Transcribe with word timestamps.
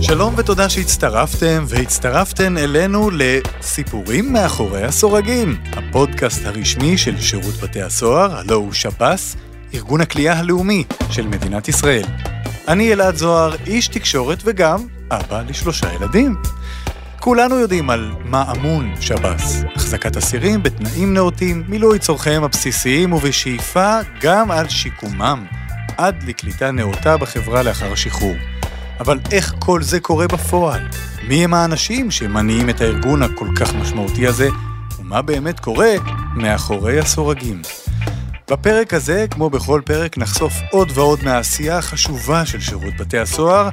שלום 0.00 0.34
ותודה 0.36 0.68
שהצטרפתם 0.68 1.64
והצטרפתן 1.68 2.58
אלינו 2.58 3.10
לסיפורים 3.12 4.32
מאחורי 4.32 4.84
הסורגים, 4.84 5.56
הפודקאסט 5.72 6.44
הרשמי 6.44 6.98
של 6.98 7.20
שירות 7.20 7.54
בתי 7.62 7.82
הסוהר, 7.82 8.36
הלו 8.36 8.56
הוא 8.56 8.72
שב"ס, 8.72 9.36
ארגון 9.74 10.00
הכלייה 10.00 10.38
הלאומי 10.38 10.84
של 11.10 11.26
מדינת 11.26 11.68
ישראל. 11.68 12.04
אני 12.68 12.92
אלעד 12.92 13.16
זוהר, 13.16 13.54
איש 13.66 13.88
תקשורת 13.88 14.38
וגם 14.44 14.86
אבא 15.10 15.42
לשלושה 15.48 15.92
ילדים. 15.94 16.36
כולנו 17.20 17.58
יודעים 17.58 17.90
על 17.90 18.12
מה 18.24 18.52
אמון 18.56 18.94
שב"ס, 19.00 19.62
החזקת 19.76 20.16
אסירים 20.16 20.62
בתנאים 20.62 21.14
נאותים, 21.14 21.64
מילוי 21.68 21.98
צורכיהם 21.98 22.44
הבסיסיים 22.44 23.12
ובשאיפה 23.12 23.98
גם 24.20 24.50
על 24.50 24.68
שיקומם, 24.68 25.46
עד 25.96 26.22
לקליטה 26.22 26.70
נאותה 26.70 27.16
בחברה 27.16 27.62
לאחר 27.62 27.92
השחרור. 27.92 28.36
אבל 29.00 29.18
איך 29.32 29.54
כל 29.58 29.82
זה 29.82 30.00
קורה 30.00 30.28
בפועל? 30.28 30.88
מי 31.28 31.44
הם 31.44 31.54
האנשים 31.54 32.10
שמניעים 32.10 32.70
את 32.70 32.80
הארגון 32.80 33.22
הכל 33.22 33.48
כך 33.56 33.74
משמעותי 33.74 34.26
הזה, 34.26 34.48
ומה 34.98 35.22
באמת 35.22 35.60
קורה 35.60 35.94
מאחורי 36.34 36.98
הסורגים? 36.98 37.62
בפרק 38.50 38.94
הזה, 38.94 39.26
כמו 39.30 39.50
בכל 39.50 39.80
פרק, 39.84 40.18
נחשוף 40.18 40.54
עוד 40.70 40.90
ועוד 40.94 41.24
מהעשייה 41.24 41.78
החשובה 41.78 42.46
של 42.46 42.60
שירות 42.60 42.96
בתי 42.98 43.18
הסוהר, 43.18 43.68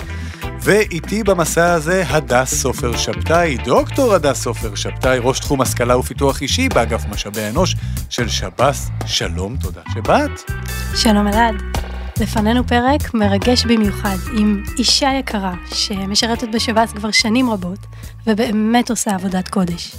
ואיתי 0.62 1.24
במסע 1.24 1.74
הזה 1.74 2.04
הדס 2.08 2.54
סופר 2.54 2.98
שבתאי, 2.98 3.58
דוקטור 3.66 4.14
הדס 4.14 4.42
סופר 4.42 4.76
שבתאי, 4.76 5.20
ראש 5.22 5.40
תחום 5.40 5.62
השכלה 5.62 5.98
ופיתוח 5.98 6.42
אישי 6.42 6.70
באגף 6.70 7.06
משאבי 7.10 7.50
אנוש 7.50 7.76
של 8.10 8.30
שב"ס. 8.30 8.90
שלום, 9.06 9.58
תודה 9.58 9.82
שבאת. 9.94 10.52
שלום 10.96 11.28
אלעד. 11.28 11.75
לפנינו 12.22 12.68
פרק 12.68 13.14
מרגש 13.14 13.66
במיוחד 13.66 14.16
עם 14.38 14.64
אישה 14.78 15.10
יקרה 15.20 15.54
שמשרתת 15.74 16.48
בשב"ס 16.54 16.92
כבר 16.92 17.12
שנים 17.12 17.50
רבות 17.50 17.80
ובאמת 18.28 18.90
עושה 18.90 19.16
עבודת 19.16 19.48
קודש. 19.48 19.96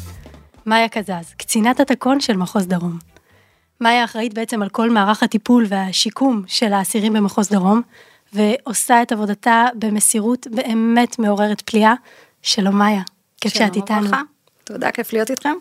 מאיה 0.67 0.89
קזז, 0.89 1.35
קצינת 1.37 1.81
התקון 1.81 2.21
של 2.21 2.37
מחוז 2.37 2.67
דרום. 2.67 2.99
מאיה 3.81 4.05
אחראית 4.05 4.35
בעצם 4.35 4.63
על 4.63 4.69
כל 4.69 4.91
מערך 4.91 5.23
הטיפול 5.23 5.67
והשיקום 5.69 6.43
של 6.47 6.73
האסירים 6.73 7.13
במחוז 7.13 7.49
דרום, 7.49 7.83
ועושה 8.33 9.03
את 9.03 9.13
עבודתה 9.13 9.65
במסירות 9.75 10.47
באמת 10.51 11.19
מעוררת 11.19 11.61
פליאה. 11.61 11.95
שלום 12.43 12.79
מאיה, 12.79 13.03
כיף 13.41 13.55
שאת 13.55 13.77
איתנו. 13.77 14.07
וברכה. 14.07 14.23
תודה, 14.65 14.91
כיף 14.91 15.13
להיות 15.13 15.31
איתכם. 15.31 15.55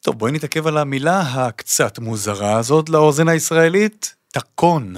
טוב, 0.00 0.18
בואי 0.18 0.32
נתעכב 0.32 0.66
על 0.66 0.78
המילה 0.78 1.20
הקצת 1.20 1.98
מוזרה 1.98 2.56
הזאת 2.56 2.88
לאוזן 2.88 3.28
הישראלית, 3.28 4.14
תקון. 4.32 4.94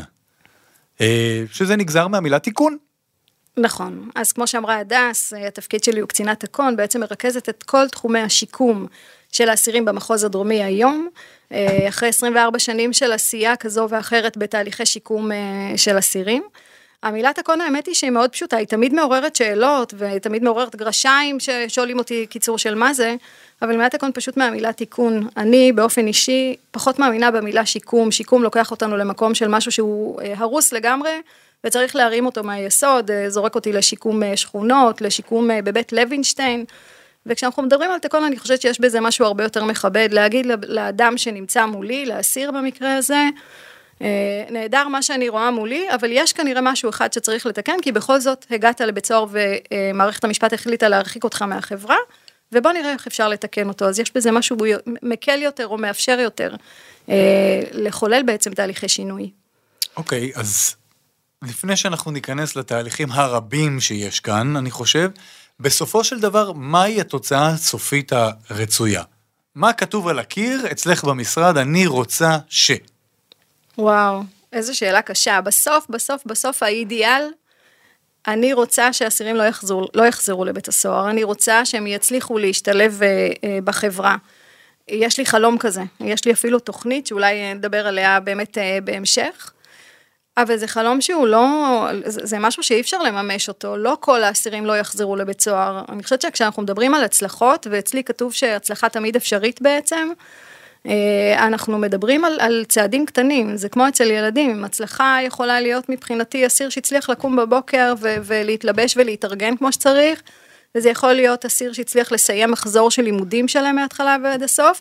אה, 1.00 1.44
שזה 1.52 1.76
נגזר 1.76 2.08
מהמילה 2.08 2.38
תיקון. 2.38 2.76
נכון, 3.56 4.08
אז 4.14 4.32
כמו 4.32 4.46
שאמרה 4.46 4.78
הדס, 4.78 5.32
התפקיד 5.46 5.84
שלי 5.84 6.00
הוא 6.00 6.08
קצינת 6.08 6.40
תקון, 6.40 6.76
בעצם 6.76 7.00
מרכזת 7.00 7.48
את 7.48 7.62
כל 7.62 7.88
תחומי 7.88 8.20
השיקום 8.20 8.86
של 9.32 9.48
האסירים 9.48 9.84
במחוז 9.84 10.24
הדרומי 10.24 10.62
היום, 10.62 11.08
אה, 11.52 11.88
אחרי 11.88 12.08
24 12.08 12.58
שנים 12.58 12.92
של 12.92 13.12
עשייה 13.12 13.56
כזו 13.56 13.86
ואחרת 13.90 14.36
בתהליכי 14.36 14.86
שיקום 14.86 15.32
אה, 15.32 15.72
של 15.76 15.98
אסירים. 15.98 16.42
המילה 17.02 17.32
תקון 17.32 17.60
האמת 17.60 17.86
היא 17.86 17.94
שהיא 17.94 18.10
מאוד 18.10 18.30
פשוטה, 18.30 18.56
היא 18.56 18.66
תמיד 18.66 18.94
מעוררת 18.94 19.36
שאלות 19.36 19.94
ותמיד 19.98 20.42
מעוררת 20.42 20.76
גרשיים 20.76 21.40
ששואלים 21.40 21.98
אותי 21.98 22.26
קיצור 22.26 22.58
של 22.58 22.74
מה 22.74 22.94
זה, 22.94 23.16
אבל 23.64 23.76
מילה 23.76 23.88
תקון 23.88 24.10
פשוט 24.14 24.36
מהמילה 24.36 24.72
תיקון. 24.72 25.28
אני 25.36 25.72
באופן 25.72 26.06
אישי 26.06 26.56
פחות 26.70 26.98
מאמינה 26.98 27.30
במילה 27.30 27.66
שיקום, 27.66 28.10
שיקום 28.10 28.42
לוקח 28.42 28.70
אותנו 28.70 28.96
למקום 28.96 29.34
של 29.34 29.48
משהו 29.48 29.72
שהוא 29.72 30.20
אה, 30.20 30.34
הרוס 30.36 30.72
לגמרי 30.72 31.20
וצריך 31.64 31.96
להרים 31.96 32.26
אותו 32.26 32.42
מהיסוד, 32.42 33.10
זורק 33.28 33.54
אותי 33.54 33.72
לשיקום 33.72 34.22
שכונות, 34.36 35.00
לשיקום 35.00 35.50
בבית 35.64 35.92
לוינשטיין. 35.92 36.64
וכשאנחנו 37.26 37.62
מדברים 37.62 37.90
על 37.90 37.98
תקון 37.98 38.24
אני 38.24 38.38
חושבת 38.38 38.60
שיש 38.60 38.80
בזה 38.80 39.00
משהו 39.00 39.26
הרבה 39.26 39.44
יותר 39.44 39.64
מכבד, 39.64 40.08
להגיד 40.12 40.46
לאדם 40.66 41.18
שנמצא 41.18 41.66
מולי, 41.66 42.06
לאסיר 42.06 42.50
במקרה 42.50 42.96
הזה, 42.96 43.28
אה, 44.02 44.44
נהדר 44.50 44.88
מה 44.88 45.02
שאני 45.02 45.28
רואה 45.28 45.50
מולי, 45.50 45.86
אבל 45.94 46.08
יש 46.12 46.32
כנראה 46.32 46.60
משהו 46.60 46.90
אחד 46.90 47.12
שצריך 47.12 47.46
לתקן, 47.46 47.76
כי 47.82 47.92
בכל 47.92 48.20
זאת 48.20 48.46
הגעת 48.50 48.80
לבית 48.80 49.06
סוהר 49.06 49.26
ומערכת 49.30 50.24
המשפט 50.24 50.52
החליטה 50.52 50.88
להרחיק 50.88 51.24
אותך 51.24 51.42
מהחברה, 51.42 51.96
ובוא 52.54 52.72
נראה 52.72 52.92
איך 52.92 53.06
אפשר 53.06 53.28
לתקן 53.28 53.68
אותו, 53.68 53.84
אז 53.84 54.00
יש 54.00 54.12
בזה 54.14 54.30
משהו 54.30 54.56
מקל 55.02 55.42
יותר 55.42 55.66
או 55.66 55.78
מאפשר 55.78 56.18
יותר 56.20 56.54
אה, 57.08 57.62
לחולל 57.72 58.22
בעצם 58.22 58.54
תהליכי 58.54 58.88
שינוי. 58.88 59.30
אוקיי, 59.96 60.32
okay, 60.34 60.38
אז 60.38 60.76
לפני 61.42 61.76
שאנחנו 61.76 62.10
ניכנס 62.10 62.56
לתהליכים 62.56 63.12
הרבים 63.12 63.80
שיש 63.80 64.20
כאן, 64.20 64.56
אני 64.56 64.70
חושב, 64.70 65.10
בסופו 65.60 66.04
של 66.04 66.20
דבר, 66.20 66.52
מהי 66.52 67.00
התוצאה 67.00 67.48
הסופית 67.48 68.12
הרצויה? 68.12 69.02
מה 69.54 69.72
כתוב 69.72 70.08
על 70.08 70.18
הקיר 70.18 70.66
אצלך 70.72 71.04
במשרד, 71.04 71.56
אני 71.56 71.86
רוצה 71.86 72.38
ש... 72.48 72.70
וואו, 73.78 74.22
איזו 74.52 74.76
שאלה 74.78 75.02
קשה. 75.02 75.40
בסוף, 75.40 75.86
בסוף, 75.88 76.22
בסוף 76.26 76.62
האידיאל, 76.62 77.22
אני 78.26 78.52
רוצה 78.52 78.92
שאסירים 78.92 79.36
לא 79.36 79.44
לא 79.94 80.02
יחזרו 80.02 80.44
לבית 80.44 80.68
הסוהר, 80.68 81.10
אני 81.10 81.24
רוצה 81.24 81.64
שהם 81.64 81.86
יצליחו 81.86 82.38
להשתלב 82.38 83.02
אה, 83.02 83.28
אה, 83.44 83.58
בחברה. 83.64 84.16
יש 84.88 85.18
לי 85.18 85.26
חלום 85.26 85.58
כזה, 85.58 85.82
יש 86.00 86.24
לי 86.24 86.32
אפילו 86.32 86.58
תוכנית 86.58 87.06
שאולי 87.06 87.54
נדבר 87.54 87.86
עליה 87.86 88.20
באמת 88.20 88.58
אה, 88.58 88.78
בהמשך. 88.84 89.50
אבל 90.36 90.56
זה 90.56 90.66
חלום 90.66 91.00
שהוא 91.00 91.26
לא, 91.26 91.86
זה, 92.04 92.38
משהו 92.38 92.62
שאי 92.62 92.80
אפשר 92.80 93.02
לממש 93.02 93.48
אותו, 93.48 93.76
לא 93.76 93.96
כל 94.00 94.22
האסירים 94.22 94.66
לא 94.66 94.78
יחזרו 94.78 95.16
לבית 95.16 95.40
סוהר. 95.40 95.84
אני 95.88 96.02
חושבת 96.02 96.22
שכשאנחנו 96.22 96.62
מדברים 96.62 96.94
על 96.94 97.04
הצלחות, 97.04 97.66
ואצלי 97.70 98.04
כתוב 98.04 98.32
שהצלחה 98.32 98.88
תמיד 98.88 99.16
אפשרית 99.16 99.62
בעצם, 99.62 100.08
אה, 100.08 100.24
אנחנו 101.38 101.78
מדברים 101.78 102.24
על, 102.24 102.40
על 102.40 102.64
צעדים 102.68 103.06
קטנים, 103.06 103.56
זה 103.56 103.68
כמו 103.68 103.88
אצל 103.88 104.10
ילדים, 104.10 104.64
הצלחה 104.64 105.18
יכולה 105.22 105.60
להיות 105.60 105.88
מבחינתי 105.88 106.46
אסיר 106.46 106.68
שהצליח 106.68 107.10
לקום 107.10 107.36
בבוקר 107.36 107.94
ו- 108.00 108.16
ולהתלבש 108.24 108.96
ולהתארגן 108.96 109.56
כמו 109.56 109.72
שצריך, 109.72 110.22
וזה 110.74 110.90
יכול 110.90 111.12
להיות 111.12 111.44
אסיר 111.44 111.72
שהצליח 111.72 112.12
לסיים 112.12 112.50
מחזור 112.50 112.90
של 112.90 113.02
לימודים 113.02 113.48
שלהם 113.48 113.76
מההתחלה 113.76 114.16
ועד 114.22 114.42
הסוף. 114.42 114.80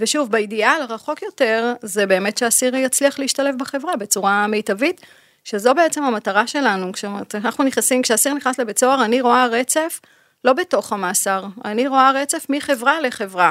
ושוב, 0.00 0.30
באידיאל 0.30 0.82
הרחוק 0.82 1.22
יותר, 1.22 1.72
זה 1.82 2.06
באמת 2.06 2.38
שהאסיר 2.38 2.76
יצליח 2.76 3.18
להשתלב 3.18 3.54
בחברה 3.58 3.96
בצורה 3.96 4.46
מיטבית, 4.46 5.00
שזו 5.44 5.74
בעצם 5.74 6.02
המטרה 6.02 6.46
שלנו. 6.46 6.92
כשאנחנו 6.92 7.64
נכנסים, 7.64 8.02
כשאסיר 8.02 8.34
נכנס 8.34 8.58
לבית 8.58 8.78
סוהר, 8.78 9.04
אני 9.04 9.20
רואה 9.20 9.46
רצף, 9.46 10.00
לא 10.44 10.52
בתוך 10.52 10.92
המאסר, 10.92 11.44
אני 11.64 11.88
רואה 11.88 12.10
רצף 12.10 12.46
מחברה 12.48 13.00
לחברה. 13.00 13.50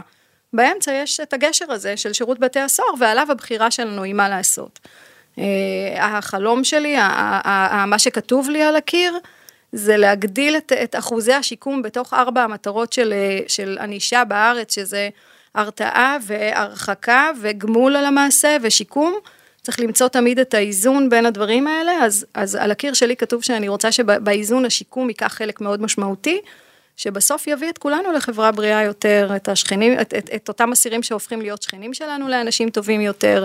באמצע 0.53 0.91
יש 0.93 1.19
את 1.19 1.33
הגשר 1.33 1.71
הזה 1.71 1.97
של 1.97 2.13
שירות 2.13 2.39
בתי 2.39 2.59
הסוהר, 2.59 2.89
ועליו 2.99 3.27
הבחירה 3.31 3.71
שלנו 3.71 4.03
היא 4.03 4.13
מה 4.13 4.29
לעשות. 4.29 4.79
אה, 5.39 5.43
החלום 5.99 6.63
שלי, 6.63 6.95
מה 7.87 7.99
שכתוב 7.99 8.49
לי 8.49 8.63
על 8.63 8.75
הקיר, 8.75 9.17
זה 9.71 9.97
להגדיל 9.97 10.57
את, 10.57 10.71
את 10.83 10.95
אחוזי 10.95 11.33
השיקום 11.33 11.81
בתוך 11.81 12.13
ארבע 12.13 12.43
המטרות 12.43 12.93
של, 12.93 13.13
של 13.47 13.77
ענישה 13.81 14.23
בארץ, 14.23 14.75
שזה 14.75 15.09
הרתעה 15.55 16.17
והרחקה 16.21 17.31
וגמול 17.41 17.95
על 17.95 18.05
המעשה 18.05 18.57
ושיקום. 18.61 19.15
צריך 19.61 19.79
למצוא 19.79 20.07
תמיד 20.07 20.39
את 20.39 20.53
האיזון 20.53 21.09
בין 21.09 21.25
הדברים 21.25 21.67
האלה, 21.67 21.91
אז, 21.91 22.25
אז 22.33 22.55
על 22.55 22.71
הקיר 22.71 22.93
שלי 22.93 23.15
כתוב 23.15 23.43
שאני 23.43 23.67
רוצה 23.67 23.91
שבאיזון 23.91 24.65
השיקום 24.65 25.09
ייקח 25.09 25.33
חלק 25.33 25.61
מאוד 25.61 25.81
משמעותי, 25.81 26.41
שבסוף 26.97 27.47
יביא 27.47 27.69
את 27.69 27.77
כולנו 27.77 28.11
לחברה 28.11 28.51
בריאה 28.51 28.83
יותר, 28.83 29.31
את 29.35 29.47
השכנים, 29.47 29.99
את, 30.01 30.13
את, 30.13 30.29
את 30.35 30.47
אותם 30.47 30.71
אסירים 30.71 31.03
שהופכים 31.03 31.41
להיות 31.41 31.61
שכנים 31.61 31.93
שלנו 31.93 32.27
לאנשים 32.27 32.69
טובים 32.69 33.01
יותר, 33.01 33.43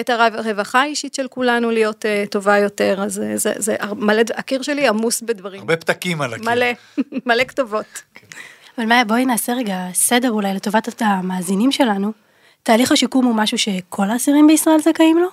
את 0.00 0.10
הרווחה 0.10 0.82
האישית 0.82 1.14
של 1.14 1.28
כולנו 1.28 1.70
להיות 1.70 2.04
uh, 2.04 2.28
טובה 2.30 2.58
יותר, 2.58 3.02
אז 3.02 3.12
זה, 3.12 3.36
זה, 3.36 3.52
זה 3.56 3.76
מלא, 3.96 4.22
הקיר 4.34 4.62
שלי 4.62 4.88
עמוס 4.88 5.20
בדברים. 5.20 5.60
הרבה 5.60 5.76
פתקים 5.76 6.22
על 6.22 6.34
הקיר. 6.34 6.50
מלא, 6.50 6.66
מלא 7.26 7.44
כתובות. 7.44 8.02
אבל 8.78 8.86
מאיה, 8.86 9.04
בואי 9.04 9.26
נעשה 9.26 9.52
רגע 9.52 9.78
סדר 9.92 10.30
אולי 10.30 10.54
לטובת 10.54 11.02
המאזינים 11.02 11.72
שלנו. 11.72 12.12
תהליך 12.62 12.92
השיקום 12.92 13.24
הוא 13.24 13.34
משהו 13.34 13.58
שכל 13.58 14.10
האסירים 14.10 14.46
בישראל 14.46 14.80
זכאים 14.80 15.18
לו? 15.18 15.28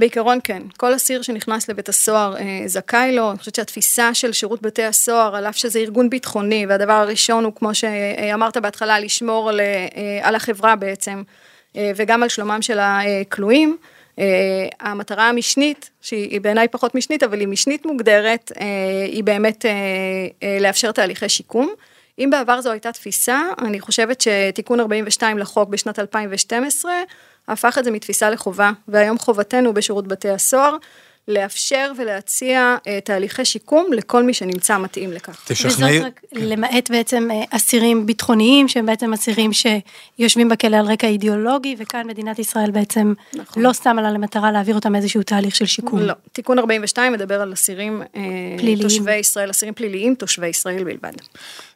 בעיקרון 0.00 0.38
כן, 0.44 0.62
כל 0.76 0.96
אסיר 0.96 1.22
שנכנס 1.22 1.68
לבית 1.68 1.88
הסוהר 1.88 2.36
אה, 2.36 2.62
זכאי 2.66 3.12
לו, 3.12 3.30
אני 3.30 3.38
חושבת 3.38 3.54
שהתפיסה 3.54 4.14
של 4.14 4.32
שירות 4.32 4.62
בתי 4.62 4.84
הסוהר, 4.84 5.36
על 5.36 5.46
אף 5.46 5.56
שזה 5.56 5.78
ארגון 5.78 6.10
ביטחוני, 6.10 6.66
והדבר 6.68 6.92
הראשון 6.92 7.44
הוא 7.44 7.52
כמו 7.56 7.74
שאמרת 7.74 8.56
בהתחלה, 8.56 9.00
לשמור 9.00 9.48
על, 9.48 9.60
אה, 9.60 10.18
על 10.22 10.34
החברה 10.34 10.76
בעצם, 10.76 11.22
אה, 11.76 11.92
וגם 11.96 12.22
על 12.22 12.28
שלומם 12.28 12.62
של 12.62 12.78
הכלואים. 12.80 13.76
אה, 14.18 14.68
המטרה 14.80 15.28
המשנית, 15.28 15.90
שהיא 16.00 16.40
בעיניי 16.40 16.68
פחות 16.68 16.94
משנית, 16.94 17.22
אבל 17.22 17.40
היא 17.40 17.48
משנית 17.48 17.86
מוגדרת, 17.86 18.52
אה, 18.60 18.66
היא 19.06 19.24
באמת 19.24 19.66
אה, 19.66 20.58
לאפשר 20.60 20.92
תהליכי 20.92 21.28
שיקום. 21.28 21.70
אם 22.18 22.30
בעבר 22.30 22.60
זו 22.60 22.70
הייתה 22.70 22.92
תפיסה, 22.92 23.40
אני 23.58 23.80
חושבת 23.80 24.20
שתיקון 24.20 24.80
42 24.80 25.38
לחוק 25.38 25.68
בשנת 25.68 25.98
2012, 25.98 26.92
הפך 27.52 27.78
את 27.78 27.84
זה 27.84 27.90
מתפיסה 27.90 28.30
לחובה, 28.30 28.72
והיום 28.88 29.18
חובתנו 29.18 29.74
בשירות 29.74 30.08
בתי 30.08 30.30
הסוהר 30.30 30.76
לאפשר 31.28 31.92
ולהציע 31.98 32.76
אה, 32.86 32.98
תהליכי 33.04 33.44
שיקום 33.44 33.92
לכל 33.92 34.22
מי 34.22 34.34
שנמצא 34.34 34.78
מתאים 34.78 35.12
לכך. 35.12 35.44
תשכנעי... 35.46 35.98
וזאת 35.98 36.06
רק 36.06 36.20
למעט 36.32 36.90
בעצם 36.90 37.28
אה, 37.30 37.44
אסירים 37.50 38.06
ביטחוניים, 38.06 38.68
שהם 38.68 38.86
בעצם 38.86 39.12
אסירים 39.12 39.50
שיושבים 39.52 40.48
בכלא 40.48 40.76
על 40.76 40.86
רקע 40.86 41.06
אידיאולוגי, 41.06 41.76
וכאן 41.78 42.06
מדינת 42.06 42.38
ישראל 42.38 42.70
בעצם 42.70 43.14
נכון. 43.34 43.62
לא 43.62 43.72
שמה 43.72 44.02
לה 44.02 44.10
למטרה 44.10 44.52
להעביר 44.52 44.74
אותם 44.74 44.96
איזשהו 44.96 45.22
תהליך 45.22 45.56
של 45.56 45.66
שיקום. 45.66 46.00
לא, 46.00 46.14
תיקון 46.32 46.58
42 46.58 47.12
מדבר 47.12 47.40
על 47.40 47.52
אסירים 47.52 48.02
אה, 48.02 48.20
פליליים. 48.58 48.88
תושבי 48.88 49.16
ישראל, 49.16 49.50
אסירים 49.50 49.74
פליליים, 49.74 50.14
תושבי 50.14 50.48
ישראל 50.48 50.84
בלבד. 50.84 51.12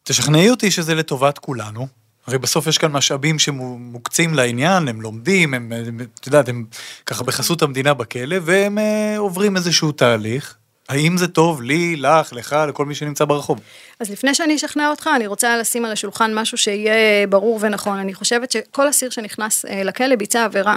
תשכנעי 0.02 0.50
אותי 0.50 0.70
שזה 0.70 0.94
לטובת 0.94 1.38
כולנו. 1.38 2.03
הרי 2.26 2.38
בסוף 2.38 2.66
יש 2.66 2.78
כאן 2.78 2.92
משאבים 2.92 3.38
שמוקצים 3.38 4.34
לעניין, 4.34 4.88
הם 4.88 5.02
לומדים, 5.02 5.54
הם, 5.54 5.72
את 6.20 6.26
יודעת, 6.26 6.48
הם 6.48 6.64
ככה 7.06 7.24
בחסות 7.24 7.62
המדינה 7.62 7.94
בכלא, 7.94 8.36
והם 8.42 8.78
אה, 8.78 9.18
עוברים 9.18 9.56
איזשהו 9.56 9.92
תהליך. 9.92 10.56
האם 10.88 11.16
זה 11.16 11.28
טוב 11.28 11.62
לי, 11.62 11.96
לך, 11.96 12.32
לך, 12.32 12.56
לכל 12.68 12.86
מי 12.86 12.94
שנמצא 12.94 13.24
ברחוב? 13.24 13.60
אז 14.00 14.10
לפני 14.10 14.34
שאני 14.34 14.56
אשכנע 14.56 14.90
אותך, 14.90 15.10
אני 15.16 15.26
רוצה 15.26 15.58
לשים 15.58 15.84
על 15.84 15.92
השולחן 15.92 16.34
משהו 16.34 16.58
שיהיה 16.58 17.26
ברור 17.26 17.58
ונכון. 17.62 17.98
אני 17.98 18.14
חושבת 18.14 18.50
שכל 18.50 18.90
אסיר 18.90 19.10
שנכנס 19.10 19.64
אה, 19.64 19.82
לכלא 19.82 20.16
ביצע 20.16 20.44
עבירה. 20.44 20.76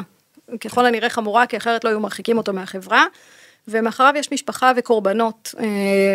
ככל 0.61 0.85
הנראה 0.85 1.09
חמורה, 1.09 1.45
כי 1.45 1.57
אחרת 1.57 1.83
לא 1.83 1.89
היו 1.89 1.99
מרחיקים 1.99 2.37
אותו 2.37 2.53
מהחברה. 2.53 3.05
ומאחריו 3.67 4.13
יש 4.17 4.31
משפחה 4.31 4.71
וקורבנות, 4.75 5.55
אה, 5.59 5.65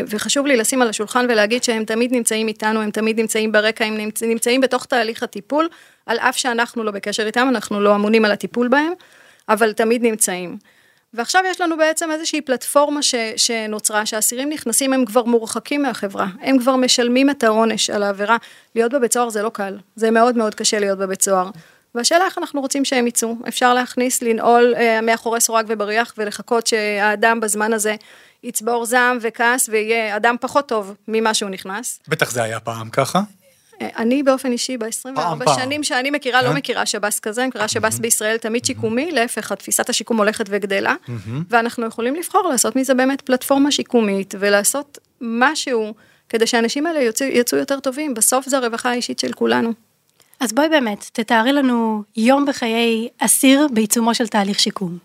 וחשוב 0.09 0.47
לי 0.47 0.57
לשים 0.57 0.83
על 0.83 0.89
השולחן 0.89 1.27
ולהגיד 1.29 1.65
שהם 1.65 1.85
תמיד 1.85 2.13
נמצאים 2.13 2.49
איתנו, 2.49 2.81
הם 2.83 2.91
תמיד 2.91 3.21
נמצאים 3.21 3.53
ברקע, 3.53 3.85
הם 3.85 3.97
נמצ- 3.97 4.27
נמצאים 4.27 4.61
בתוך 4.61 4.85
תהליך 4.85 5.23
הטיפול, 5.23 5.69
על 6.07 6.19
אף 6.19 6.37
שאנחנו 6.37 6.85
לא 6.85 6.91
בקשר 6.91 7.27
איתם, 7.27 7.47
אנחנו 7.49 7.81
לא 7.81 7.95
אמונים 7.95 8.25
על 8.25 8.33
הטיפול 8.33 8.69
בהם, 8.69 8.93
אבל 9.49 9.73
תמיד 9.73 10.03
נמצאים. 10.03 10.57
ועכשיו 11.15 11.43
יש 11.51 11.61
לנו 11.61 11.77
בעצם 11.77 12.11
איזושהי 12.11 12.41
פלטפורמה 12.41 13.03
ש, 13.03 13.15
שנוצרה, 13.37 14.07
שהאסירים 14.07 14.51
נכנסים, 14.51 14.93
הם 14.93 15.05
כבר 15.05 15.25
מורחקים 15.25 15.83
מהחברה, 15.83 16.27
הם 16.41 16.59
כבר 16.59 16.77
משלמים 16.77 17.31
את 17.31 17.45
העונש 17.45 17.91
על 17.91 18.03
העבירה. 18.03 18.37
להיות 18.75 18.93
בבית 18.93 19.13
סוהר 19.13 19.29
זה 19.29 19.43
לא 19.43 19.49
קל, 19.49 19.79
זה 19.97 20.11
מאוד 20.11 20.37
מאוד 20.37 20.55
קשה 20.55 20.79
להיות 20.79 20.99
בבית 20.99 21.23
סוהר. 21.23 21.51
והשאלה 21.95 22.25
איך 22.25 22.39
אנחנו 22.39 22.61
רוצים 22.61 22.85
שהם 22.85 23.07
יצאו. 23.07 23.37
אפשר 23.49 23.75
להכניס, 23.75 24.23
לנעול 24.23 24.75
אה, 24.77 25.01
מאחורי 25.01 25.41
סורג 25.41 25.65
ובריח 25.69 26.15
ולחכות 26.19 26.67
שהאדם 26.67 27.41
בזמן 27.41 27.73
הזה 27.73 27.95
יצבור 28.43 28.85
זעם 28.87 29.19
וכעס 29.21 29.69
ויהיה 29.69 30.17
אדם 30.17 30.37
פחות 30.41 30.69
טוב 30.69 30.95
ממה 31.09 31.35
שהוא 31.35 31.51
נכנס. 31.51 32.01
בטח 32.09 32.31
זה 32.31 32.43
היה 32.43 32.61
פעם 32.61 32.91
ככה. 32.91 33.21
אה, 33.83 33.89
אני 33.97 34.23
באופן 34.23 34.53
אישי, 34.53 34.77
פעם, 34.79 35.39
ב-24 35.39 35.45
פעם. 35.45 35.57
שנים 35.61 35.85
שאני 35.85 36.11
מכירה, 36.11 36.43
לא 36.43 36.49
כן? 36.49 36.55
מכירה 36.55 36.87
שב"ס 36.87 37.21
כזה, 37.21 37.41
אני 37.41 37.49
מכירה 37.49 37.69
שב"ס 37.69 37.99
בישראל 37.99 38.37
תמיד 38.37 38.65
שיקומי, 38.65 39.11
להפך, 39.13 39.53
התפיסת 39.53 39.89
השיקום 39.89 40.19
הולכת 40.19 40.45
וגדלה, 40.49 40.95
ואנחנו 41.51 41.87
יכולים 41.87 42.15
לבחור 42.15 42.49
לעשות 42.49 42.77
מזה 42.77 42.95
באמת 42.95 43.21
פלטפורמה 43.21 43.73
שיקומית, 43.73 44.35
ולעשות 44.39 44.99
משהו 45.21 45.95
כדי 46.29 46.47
שהאנשים 46.47 46.87
האלה 46.87 47.01
יצאו, 47.01 47.27
יצאו 47.27 47.59
יותר 47.59 47.81
טובים, 47.81 48.15
בסוף 48.15 48.49
זה 48.49 48.57
הרווחה 48.57 48.91
האישית 48.91 49.19
של 49.19 49.33
כולנו. 49.33 49.73
אז 50.43 50.53
בואי 50.53 50.69
באמת, 50.69 51.11
תתארי 51.13 51.53
לנו 51.53 52.03
יום 52.17 52.47
בחיי 52.47 53.09
אסיר 53.19 53.67
בעיצומו 53.75 54.15
של 54.15 54.27
תהליך 54.27 54.61
שיקום. 54.61 54.99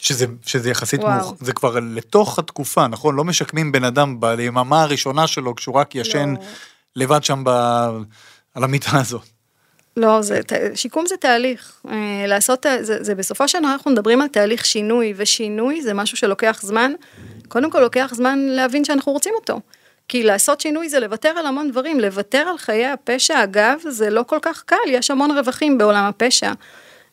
שזה, 0.00 0.26
שזה 0.44 0.70
יחסית 0.70 1.00
וואו. 1.00 1.12
מאוחר, 1.12 1.34
זה 1.40 1.52
כבר 1.52 1.78
לתוך 1.80 2.38
התקופה, 2.38 2.86
נכון? 2.86 3.16
לא 3.16 3.24
משקמים 3.24 3.72
בן 3.72 3.84
אדם 3.84 4.20
ביממה 4.20 4.82
הראשונה 4.82 5.26
שלו 5.26 5.54
כשהוא 5.54 5.74
רק 5.74 5.94
ישן 5.94 6.34
לא. 6.38 6.44
לבד 6.96 7.24
שם 7.24 7.42
ב... 7.44 7.50
על 8.54 8.64
המיטה 8.64 8.98
הזאת. 9.00 9.22
לא, 9.96 10.22
זה, 10.22 10.40
שיקום 10.74 11.06
זה 11.06 11.16
תהליך. 11.16 11.80
אה, 11.88 12.24
לעשות, 12.26 12.66
זה, 12.80 13.04
זה 13.04 13.14
בסופו 13.14 13.48
של 13.48 13.58
דבר 13.58 13.72
אנחנו 13.72 13.90
מדברים 13.90 14.20
על 14.20 14.28
תהליך 14.28 14.66
שינוי, 14.66 15.14
ושינוי 15.16 15.82
זה 15.82 15.94
משהו 15.94 16.16
שלוקח 16.16 16.60
זמן. 16.62 16.92
קודם 17.48 17.70
כל 17.70 17.80
לוקח 17.80 18.12
זמן 18.14 18.38
להבין 18.38 18.84
שאנחנו 18.84 19.12
רוצים 19.12 19.32
אותו. 19.34 19.60
כי 20.08 20.22
לעשות 20.22 20.60
שינוי 20.60 20.88
זה 20.88 21.00
לוותר 21.00 21.28
על 21.28 21.46
המון 21.46 21.70
דברים, 21.70 22.00
לוותר 22.00 22.38
על 22.38 22.58
חיי 22.58 22.86
הפשע, 22.86 23.44
אגב, 23.44 23.80
זה 23.88 24.10
לא 24.10 24.22
כל 24.22 24.38
כך 24.42 24.62
קל, 24.66 24.76
יש 24.88 25.10
המון 25.10 25.30
רווחים 25.38 25.78
בעולם 25.78 26.04
הפשע. 26.04 26.52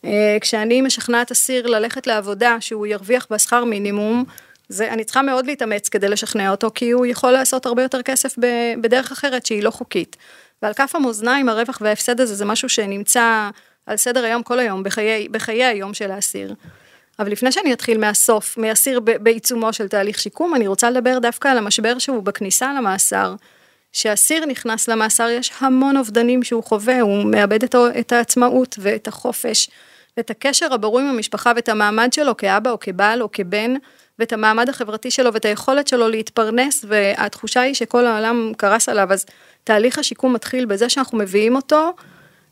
אה, 0.04 0.36
כשאני 0.40 0.80
משכנעת 0.80 1.30
אסיר 1.30 1.66
ללכת 1.66 2.06
לעבודה, 2.06 2.56
שהוא 2.60 2.86
ירוויח 2.86 3.26
בשכר 3.30 3.64
מינימום, 3.64 4.24
זה, 4.68 4.92
אני 4.92 5.04
צריכה 5.04 5.22
מאוד 5.22 5.46
להתאמץ 5.46 5.88
כדי 5.88 6.08
לשכנע 6.08 6.50
אותו, 6.50 6.70
כי 6.74 6.90
הוא 6.90 7.06
יכול 7.06 7.30
לעשות 7.30 7.66
הרבה 7.66 7.82
יותר 7.82 8.02
כסף 8.02 8.34
בדרך 8.80 9.12
אחרת 9.12 9.46
שהיא 9.46 9.62
לא 9.62 9.70
חוקית. 9.70 10.16
ועל 10.62 10.72
כף 10.72 10.94
המאזניים 10.94 11.48
הרווח 11.48 11.78
וההפסד 11.80 12.20
הזה 12.20 12.34
זה 12.34 12.44
משהו 12.44 12.68
שנמצא 12.68 13.50
על 13.86 13.96
סדר 13.96 14.24
היום 14.24 14.42
כל 14.42 14.58
היום, 14.58 14.82
בחיי, 14.82 15.28
בחיי 15.28 15.64
היום 15.64 15.94
של 15.94 16.10
האסיר. 16.10 16.54
אבל 17.18 17.32
לפני 17.32 17.52
שאני 17.52 17.72
אתחיל 17.72 17.98
מהסוף, 17.98 18.56
מאסיר 18.58 19.00
ב- 19.00 19.10
בעיצומו 19.10 19.72
של 19.72 19.88
תהליך 19.88 20.18
שיקום, 20.18 20.54
אני 20.54 20.66
רוצה 20.66 20.90
לדבר 20.90 21.18
דווקא 21.18 21.48
על 21.48 21.58
המשבר 21.58 21.98
שהוא 21.98 22.22
בכניסה 22.22 22.72
למאסר. 22.78 23.34
כשאסיר 23.92 24.46
נכנס 24.46 24.88
למאסר 24.88 25.28
יש 25.28 25.52
המון 25.60 25.96
אובדנים 25.96 26.42
שהוא 26.42 26.64
חווה, 26.64 27.00
הוא 27.00 27.24
מאבד 27.24 27.62
את, 27.64 27.74
את 28.00 28.12
העצמאות 28.12 28.76
ואת 28.78 29.08
החופש, 29.08 29.70
ואת 30.16 30.30
הקשר 30.30 30.74
הברור 30.74 31.00
עם 31.00 31.06
המשפחה 31.06 31.52
ואת 31.56 31.68
המעמד 31.68 32.12
שלו 32.12 32.36
כאבא 32.36 32.70
או 32.70 32.80
כבעל 32.80 33.22
או 33.22 33.32
כבן, 33.32 33.74
ואת 34.18 34.32
המעמד 34.32 34.68
החברתי 34.68 35.10
שלו 35.10 35.34
ואת 35.34 35.44
היכולת 35.44 35.88
שלו 35.88 36.08
להתפרנס, 36.08 36.84
והתחושה 36.88 37.60
היא 37.60 37.74
שכל 37.74 38.06
העולם 38.06 38.52
קרס 38.56 38.88
עליו, 38.88 39.12
אז 39.12 39.26
תהליך 39.64 39.98
השיקום 39.98 40.32
מתחיל 40.32 40.64
בזה 40.64 40.88
שאנחנו 40.88 41.18
מביאים 41.18 41.56
אותו 41.56 41.94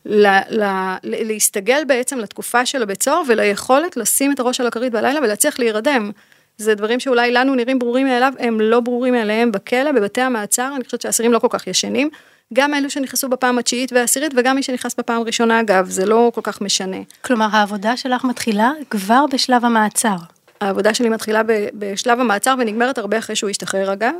ל, 0.05 0.27
ל, 0.49 0.63
ל, 1.03 1.27
להסתגל 1.27 1.83
בעצם 1.87 2.19
לתקופה 2.19 2.65
של 2.65 2.83
הבית 2.83 3.03
סוהר 3.03 3.21
וליכולת 3.27 3.97
לשים 3.97 4.31
את 4.31 4.39
הראש 4.39 4.61
על 4.61 4.67
הכרית 4.67 4.93
בלילה 4.93 5.19
ולהצליח 5.19 5.59
להירדם. 5.59 6.11
זה 6.57 6.75
דברים 6.75 6.99
שאולי 6.99 7.31
לנו 7.31 7.55
נראים 7.55 7.79
ברורים 7.79 8.07
מאליו, 8.07 8.33
הם 8.39 8.61
לא 8.61 8.79
ברורים 8.79 9.13
מאליהם 9.13 9.51
בכלא, 9.51 9.91
בבתי 9.91 10.21
המעצר, 10.21 10.73
אני 10.75 10.83
חושבת 10.83 11.01
שהאסירים 11.01 11.33
לא 11.33 11.39
כל 11.39 11.47
כך 11.49 11.67
ישנים. 11.67 12.09
גם 12.53 12.73
אלו 12.73 12.89
שנכנסו 12.89 13.29
בפעם 13.29 13.57
התשיעית 13.57 13.93
והעשירית 13.93 14.31
וגם 14.35 14.55
מי 14.55 14.63
שנכנס 14.63 14.95
בפעם 14.97 15.21
הראשונה 15.21 15.59
אגב, 15.59 15.89
זה 15.89 16.05
לא 16.05 16.31
כל 16.35 16.41
כך 16.43 16.61
משנה. 16.61 16.97
כלומר, 17.21 17.47
העבודה 17.51 17.97
שלך 17.97 18.23
מתחילה 18.23 18.71
כבר 18.89 19.25
בשלב 19.31 19.65
המעצר. 19.65 20.15
העבודה 20.61 20.93
שלי 20.93 21.09
מתחילה 21.09 21.41
בשלב 21.73 22.19
המעצר 22.19 22.55
ונגמרת 22.59 22.97
הרבה 22.97 23.17
אחרי 23.17 23.35
שהוא 23.35 23.49
ישתחרר 23.49 23.93
אגב. 23.93 24.13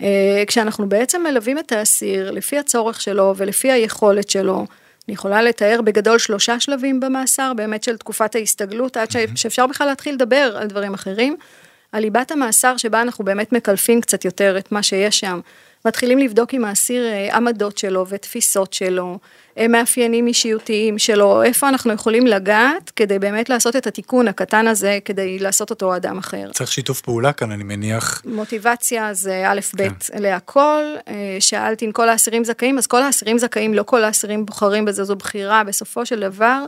אה, 0.00 0.42
כשאנחנו 0.46 0.88
בעצם 0.88 1.22
מלווים 1.22 1.58
את 1.58 1.72
האסיר 1.72 2.30
לפי 2.30 2.58
הצורך 2.58 3.00
שלו 3.00 3.34
ולפי 3.36 3.72
היכולת 3.72 4.30
שלו, 4.30 4.66
אני 5.08 5.14
יכולה 5.14 5.42
לתאר 5.42 5.80
בגדול 5.84 6.18
שלושה 6.18 6.60
שלבים 6.60 7.00
במאסר, 7.00 7.52
באמת 7.56 7.84
של 7.84 7.96
תקופת 7.96 8.34
ההסתגלות, 8.34 8.96
עד 8.96 9.08
שאפשר 9.34 9.66
בכלל 9.66 9.86
להתחיל 9.86 10.14
לדבר 10.14 10.56
על 10.60 10.66
דברים 10.66 10.94
אחרים. 10.94 11.36
על 11.92 12.02
ליבת 12.02 12.30
המאסר 12.30 12.76
שבה 12.76 13.02
אנחנו 13.02 13.24
באמת 13.24 13.52
מקלפים 13.52 14.00
קצת 14.00 14.24
יותר 14.24 14.58
את 14.58 14.72
מה 14.72 14.82
שיש 14.82 15.20
שם. 15.20 15.40
מתחילים 15.86 16.18
לבדוק 16.18 16.54
עם 16.54 16.64
האסיר 16.64 17.06
אה, 17.06 17.36
עמדות 17.36 17.78
שלו 17.78 18.06
ותפיסות 18.08 18.72
שלו, 18.72 19.18
אה, 19.58 19.68
מאפיינים 19.68 20.26
אישיותיים 20.26 20.98
שלו, 20.98 21.42
איפה 21.42 21.68
אנחנו 21.68 21.92
יכולים 21.92 22.26
לגעת 22.26 22.90
כדי 22.96 23.18
באמת 23.18 23.48
לעשות 23.48 23.76
את 23.76 23.86
התיקון 23.86 24.28
הקטן 24.28 24.66
הזה, 24.66 24.98
כדי 25.04 25.38
לעשות 25.38 25.70
אותו 25.70 25.96
אדם 25.96 26.18
אחר. 26.18 26.50
צריך 26.52 26.72
שיתוף 26.72 27.00
פעולה 27.00 27.32
כאן, 27.32 27.52
אני 27.52 27.64
מניח. 27.64 28.22
מוטיבציה 28.24 29.14
זה 29.14 29.44
א' 29.46 29.60
ב' 29.76 29.88
להכל, 30.18 30.82
אה, 31.08 31.36
שאלתי 31.40 31.86
אם 31.86 31.92
כל 31.92 32.08
האסירים 32.08 32.44
זכאים, 32.44 32.78
אז 32.78 32.86
כל 32.86 33.02
האסירים 33.02 33.38
זכאים, 33.38 33.74
לא 33.74 33.82
כל 33.82 34.04
האסירים 34.04 34.46
בוחרים 34.46 34.84
בזה, 34.84 35.04
זו 35.04 35.16
בחירה, 35.16 35.64
בסופו 35.64 36.06
של 36.06 36.20
דבר, 36.20 36.64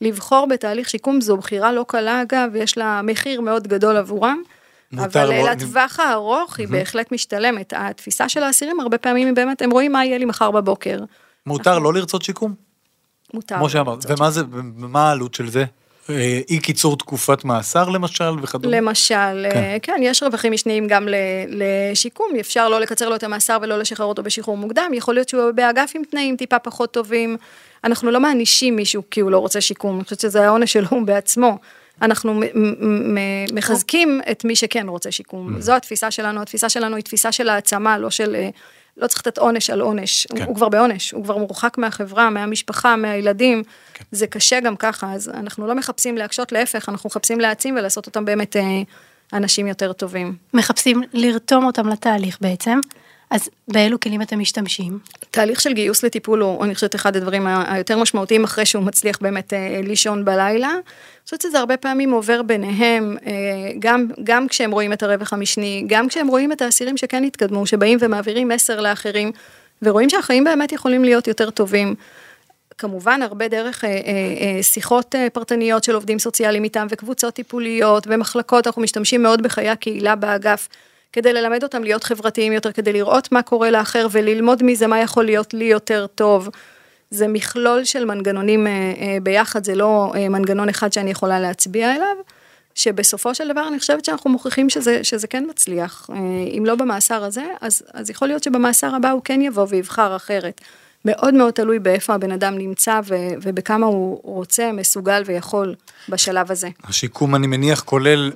לבחור 0.00 0.46
בתהליך 0.46 0.88
שיקום 0.88 1.20
זו 1.20 1.36
בחירה 1.36 1.72
לא 1.72 1.84
קלה 1.88 2.22
אגב, 2.22 2.50
יש 2.54 2.78
לה 2.78 3.00
מחיר 3.02 3.40
מאוד 3.40 3.68
גדול 3.68 3.96
עבורם. 3.96 4.42
אבל 4.98 5.24
לא- 5.24 5.34
לא... 5.34 5.50
לטווח 5.50 6.00
הארוך 6.00 6.58
היא 6.58 6.68
בהחלט 6.68 7.12
משתלמת. 7.12 7.72
התפיסה 7.76 8.28
של 8.28 8.42
האסירים 8.42 8.80
הרבה 8.80 8.98
פעמים 8.98 9.26
היא 9.26 9.34
באמת, 9.34 9.62
הם 9.62 9.70
רואים 9.70 9.92
מה 9.92 10.04
יהיה 10.04 10.18
לי 10.18 10.24
מחר 10.24 10.50
בבוקר. 10.50 10.98
מותר 11.46 11.78
לא 11.78 11.94
לרצות 11.94 12.22
שיקום? 12.22 12.54
מותר. 13.34 13.56
כמו 13.56 13.70
שאמרת. 13.70 14.04
ומה 14.08 14.30
זה, 14.30 14.42
ומה 14.52 15.08
העלות 15.08 15.34
של 15.34 15.50
זה? 15.50 15.64
אה, 16.10 16.40
אי 16.48 16.58
קיצור 16.58 16.96
תקופת 16.96 17.44
מאסר 17.44 17.88
למשל 17.88 18.30
וכדומה? 18.42 18.76
למשל, 18.76 19.14
כן. 19.42 19.50
כן. 19.50 19.78
כן, 19.82 20.00
יש 20.02 20.22
רווחים 20.22 20.52
משניים 20.52 20.86
גם 20.86 21.08
לשיקום, 21.48 22.26
אפשר 22.40 22.68
לא 22.68 22.80
לקצר 22.80 23.08
לו 23.08 23.16
את 23.16 23.22
המאסר 23.22 23.58
ולא 23.62 23.78
לשחרר 23.78 24.06
אותו 24.06 24.22
בשחרור 24.22 24.56
מוקדם, 24.56 24.90
יכול 24.94 25.14
להיות 25.14 25.28
שהוא 25.28 25.50
באגף 25.50 25.92
עם 25.94 26.02
תנאים 26.10 26.36
טיפה 26.36 26.58
פחות 26.58 26.92
טובים. 26.92 27.36
אנחנו 27.84 28.10
לא 28.10 28.20
מענישים 28.20 28.76
מישהו 28.76 29.02
כי 29.10 29.20
הוא 29.20 29.30
לא 29.30 29.38
רוצה 29.38 29.60
שיקום, 29.60 29.96
אני 29.96 30.04
חושבת 30.04 30.20
שזה 30.20 30.46
העונש 30.46 30.72
שלו 30.72 31.04
בעצמו. 31.04 31.58
אנחנו 32.02 32.40
מחזקים 33.52 34.20
את 34.30 34.44
מי 34.44 34.56
שכן 34.56 34.88
רוצה 34.88 35.10
שיקום. 35.10 35.60
זו 35.60 35.72
התפיסה 35.76 36.10
שלנו, 36.10 36.42
התפיסה 36.42 36.68
שלנו 36.68 36.96
היא 36.96 37.04
תפיסה 37.04 37.32
של 37.32 37.48
העצמה, 37.48 37.98
לא 37.98 38.10
של... 38.10 38.34
אה, 38.34 38.48
לא 38.96 39.06
צריך 39.06 39.26
לתת 39.26 39.38
עונש 39.38 39.70
על 39.70 39.80
עונש, 39.80 40.26
כן. 40.26 40.36
הוא, 40.36 40.46
הוא 40.46 40.56
כבר 40.56 40.68
בעונש, 40.68 41.10
הוא 41.10 41.24
כבר 41.24 41.36
מורחק 41.36 41.78
מהחברה, 41.78 42.30
מהמשפחה, 42.30 42.96
מהילדים, 42.96 43.62
כן. 43.94 44.04
זה 44.12 44.26
קשה 44.26 44.60
גם 44.60 44.76
ככה, 44.76 45.12
אז 45.12 45.28
אנחנו 45.28 45.66
לא 45.66 45.74
מחפשים 45.74 46.16
להקשות, 46.16 46.52
להפך, 46.52 46.88
אנחנו 46.88 47.08
מחפשים 47.08 47.40
להעצים 47.40 47.76
ולעשות 47.76 48.06
אותם 48.06 48.24
באמת 48.24 48.56
אה, 48.56 48.62
אנשים 49.32 49.66
יותר 49.66 49.92
טובים. 49.92 50.36
מחפשים 50.54 51.02
לרתום 51.12 51.64
אותם 51.64 51.88
לתהליך 51.88 52.38
בעצם. 52.40 52.80
אז 53.32 53.48
באילו 53.68 54.00
כלים 54.00 54.22
אתם 54.22 54.38
משתמשים? 54.38 54.98
תהליך 55.30 55.60
של 55.60 55.72
גיוס 55.72 56.02
לטיפול 56.02 56.40
הוא, 56.40 56.64
אני 56.64 56.74
חושבת, 56.74 56.94
אחד 56.94 57.16
הדברים 57.16 57.46
היותר 57.46 57.98
משמעותיים 57.98 58.44
אחרי 58.44 58.66
שהוא 58.66 58.84
מצליח 58.84 59.18
באמת 59.20 59.52
אה, 59.52 59.80
לישון 59.82 60.24
בלילה. 60.24 60.68
אני 60.68 61.24
חושבת 61.24 61.40
שזה 61.40 61.58
הרבה 61.58 61.76
פעמים 61.76 62.10
עובר 62.10 62.42
ביניהם, 62.42 63.16
אה, 63.26 63.32
גם, 63.78 64.06
גם 64.24 64.48
כשהם 64.48 64.70
רואים 64.70 64.92
את 64.92 65.02
הרווח 65.02 65.32
המשני, 65.32 65.84
גם 65.86 66.08
כשהם 66.08 66.28
רואים 66.28 66.52
את 66.52 66.62
האסירים 66.62 66.96
שכן 66.96 67.24
התקדמו, 67.24 67.66
שבאים 67.66 67.98
ומעבירים 68.00 68.48
מסר 68.48 68.80
לאחרים, 68.80 69.32
ורואים 69.82 70.10
שהחיים 70.10 70.44
באמת 70.44 70.72
יכולים 70.72 71.04
להיות 71.04 71.28
יותר 71.28 71.50
טובים. 71.50 71.94
כמובן 72.78 73.22
הרבה 73.22 73.48
דרך 73.48 73.84
אה, 73.84 73.90
אה, 73.90 73.96
אה, 73.96 74.62
שיחות 74.62 75.14
אה, 75.14 75.30
פרטניות 75.32 75.84
של 75.84 75.94
עובדים 75.94 76.18
סוציאליים 76.18 76.64
איתם 76.64 76.86
וקבוצות 76.90 77.34
טיפוליות 77.34 78.06
ומחלקות, 78.06 78.66
אנחנו 78.66 78.82
משתמשים 78.82 79.22
מאוד 79.22 79.42
בחיי 79.42 79.68
הקהילה 79.68 80.14
באגף. 80.16 80.68
כדי 81.12 81.32
ללמד 81.32 81.62
אותם 81.62 81.82
להיות 81.82 82.04
חברתיים 82.04 82.52
יותר, 82.52 82.72
כדי 82.72 82.92
לראות 82.92 83.32
מה 83.32 83.42
קורה 83.42 83.70
לאחר 83.70 84.06
וללמוד 84.10 84.62
מזה 84.62 84.86
מה 84.86 85.00
יכול 85.00 85.24
להיות 85.24 85.54
לי 85.54 85.64
יותר 85.64 86.06
טוב. 86.14 86.48
זה 87.12 87.28
מכלול 87.28 87.84
של 87.84 88.04
מנגנונים 88.04 88.66
אה, 88.66 88.72
אה, 88.72 89.18
ביחד, 89.22 89.64
זה 89.64 89.74
לא 89.74 90.12
אה, 90.14 90.28
מנגנון 90.28 90.68
אחד 90.68 90.92
שאני 90.92 91.10
יכולה 91.10 91.40
להצביע 91.40 91.94
אליו, 91.94 92.16
שבסופו 92.74 93.34
של 93.34 93.48
דבר 93.52 93.68
אני 93.68 93.78
חושבת 93.78 94.04
שאנחנו 94.04 94.30
מוכיחים 94.30 94.70
שזה, 94.70 95.04
שזה 95.04 95.26
כן 95.26 95.44
מצליח. 95.50 96.10
אם 96.58 96.66
לא 96.66 96.74
במאסר 96.74 97.24
הזה, 97.24 97.44
אז, 97.60 97.82
אז 97.94 98.10
יכול 98.10 98.28
להיות 98.28 98.42
שבמאסר 98.42 98.94
הבא 98.94 99.10
הוא 99.10 99.20
כן 99.24 99.40
יבוא 99.40 99.66
ויבחר 99.68 100.16
אחרת. 100.16 100.60
מאוד 101.04 101.34
מאוד 101.34 101.52
תלוי 101.52 101.78
באיפה 101.78 102.14
הבן 102.14 102.32
אדם 102.32 102.58
נמצא 102.58 103.00
ו, 103.04 103.14
ובכמה 103.42 103.86
הוא 103.86 104.20
רוצה, 104.24 104.72
מסוגל 104.72 105.22
ויכול 105.26 105.74
בשלב 106.08 106.50
הזה. 106.50 106.68
השיקום, 106.84 107.34
אני 107.34 107.46
מניח, 107.46 107.80
כולל 107.80 108.32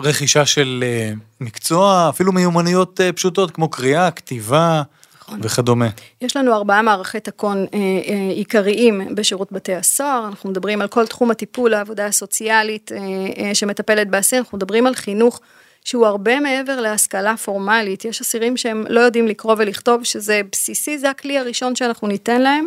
רכישה 0.00 0.46
של 0.46 0.84
אה, 0.86 1.12
מקצוע, 1.40 2.06
אפילו 2.08 2.32
מיומנויות 2.32 3.00
אה, 3.00 3.12
פשוטות 3.12 3.50
כמו 3.50 3.68
קריאה, 3.68 4.10
כתיבה 4.10 4.82
נכון. 5.20 5.40
וכדומה. 5.42 5.88
יש 6.20 6.36
לנו 6.36 6.54
ארבעה 6.54 6.82
מערכי 6.82 7.20
תקון 7.20 7.66
אה, 7.74 7.78
עיקריים 8.34 9.14
בשירות 9.14 9.52
בתי 9.52 9.74
הסוהר, 9.74 10.26
אנחנו 10.28 10.50
מדברים 10.50 10.82
על 10.82 10.88
כל 10.88 11.06
תחום 11.06 11.30
הטיפול, 11.30 11.74
העבודה 11.74 12.06
הסוציאלית 12.06 12.90
שמטפלת 13.54 14.08
באסיר, 14.08 14.38
אנחנו 14.38 14.58
מדברים 14.58 14.86
על 14.86 14.94
חינוך. 14.94 15.40
שהוא 15.84 16.06
הרבה 16.06 16.40
מעבר 16.40 16.80
להשכלה 16.80 17.36
פורמלית, 17.36 18.04
יש 18.04 18.20
אסירים 18.20 18.56
שהם 18.56 18.84
לא 18.88 19.00
יודעים 19.00 19.26
לקרוא 19.26 19.54
ולכתוב, 19.58 20.04
שזה 20.04 20.40
בסיסי, 20.52 20.98
זה 20.98 21.10
הכלי 21.10 21.38
הראשון 21.38 21.76
שאנחנו 21.76 22.08
ניתן 22.08 22.42
להם. 22.42 22.66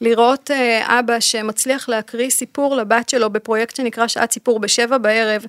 לראות 0.00 0.50
אבא 0.82 1.20
שמצליח 1.20 1.88
להקריא 1.88 2.30
סיפור 2.30 2.76
לבת 2.76 3.08
שלו 3.08 3.30
בפרויקט 3.30 3.76
שנקרא 3.76 4.06
שעת 4.06 4.32
סיפור 4.32 4.58
בשבע 4.60 4.98
בערב, 4.98 5.44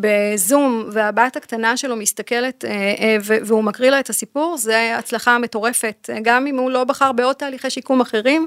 בזום, 0.00 0.88
והבת 0.92 1.36
הקטנה 1.36 1.76
שלו 1.76 1.96
מסתכלת 1.96 2.64
אה, 2.64 2.70
אה, 2.70 3.16
והוא 3.20 3.64
מקריא 3.64 3.90
לה 3.90 4.00
את 4.00 4.10
הסיפור, 4.10 4.56
זה 4.56 4.98
הצלחה 4.98 5.38
מטורפת. 5.38 6.10
גם 6.22 6.46
אם 6.46 6.58
הוא 6.58 6.70
לא 6.70 6.84
בחר 6.84 7.12
בעוד 7.12 7.36
תהליכי 7.36 7.70
שיקום 7.70 8.00
אחרים, 8.00 8.46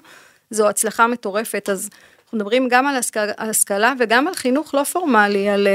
זו 0.50 0.70
הצלחה 0.70 1.08
מטורפת. 1.08 1.70
אז 1.70 1.90
אנחנו 2.24 2.38
מדברים 2.38 2.68
גם 2.70 2.88
על 2.88 2.96
השכלה 3.38 3.94
וגם 4.00 4.28
על 4.28 4.36
חינוך 4.36 4.76
לא 4.76 4.84
פורמלי, 4.84 5.50
על 5.50 5.68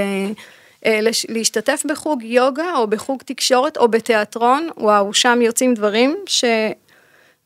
להשתתף 1.28 1.82
בחוג 1.88 2.22
יוגה 2.22 2.76
או 2.76 2.86
בחוג 2.86 3.22
תקשורת 3.22 3.76
או 3.76 3.88
בתיאטרון, 3.88 4.68
וואו, 4.76 5.14
שם 5.14 5.38
יוצאים 5.42 5.74
דברים 5.74 6.16
ש... 6.26 6.44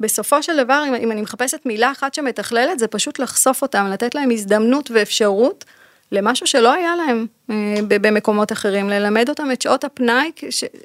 בסופו 0.00 0.42
של 0.42 0.56
דבר, 0.64 0.84
אם, 0.88 0.94
אם 0.94 1.12
אני 1.12 1.22
מחפשת 1.22 1.66
מילה 1.66 1.92
אחת 1.92 2.14
שמתכללת, 2.14 2.78
זה 2.78 2.88
פשוט 2.88 3.18
לחשוף 3.18 3.62
אותם, 3.62 3.86
לתת 3.92 4.14
להם 4.14 4.30
הזדמנות 4.30 4.90
ואפשרות 4.90 5.64
למשהו 6.12 6.46
שלא 6.46 6.72
היה 6.72 6.96
להם 6.96 7.26
אה, 7.50 7.74
במקומות 7.88 8.52
אחרים, 8.52 8.88
ללמד 8.88 9.28
אותם 9.28 9.50
את 9.52 9.62
שעות 9.62 9.84
הפנאי. 9.84 10.30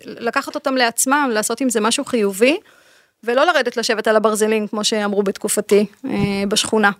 לקחת 0.05 0.55
אותם 0.55 0.75
לעצמם, 0.75 1.29
לעשות 1.33 1.61
עם 1.61 1.69
זה 1.69 1.79
משהו 1.79 2.05
חיובי, 2.05 2.57
ולא 3.23 3.45
לרדת 3.45 3.77
לשבת 3.77 4.07
על 4.07 4.15
הברזלים, 4.15 4.67
כמו 4.67 4.83
שאמרו 4.83 5.23
בתקופתי, 5.23 5.85
אה, 6.05 6.09
בשכונה. 6.47 6.91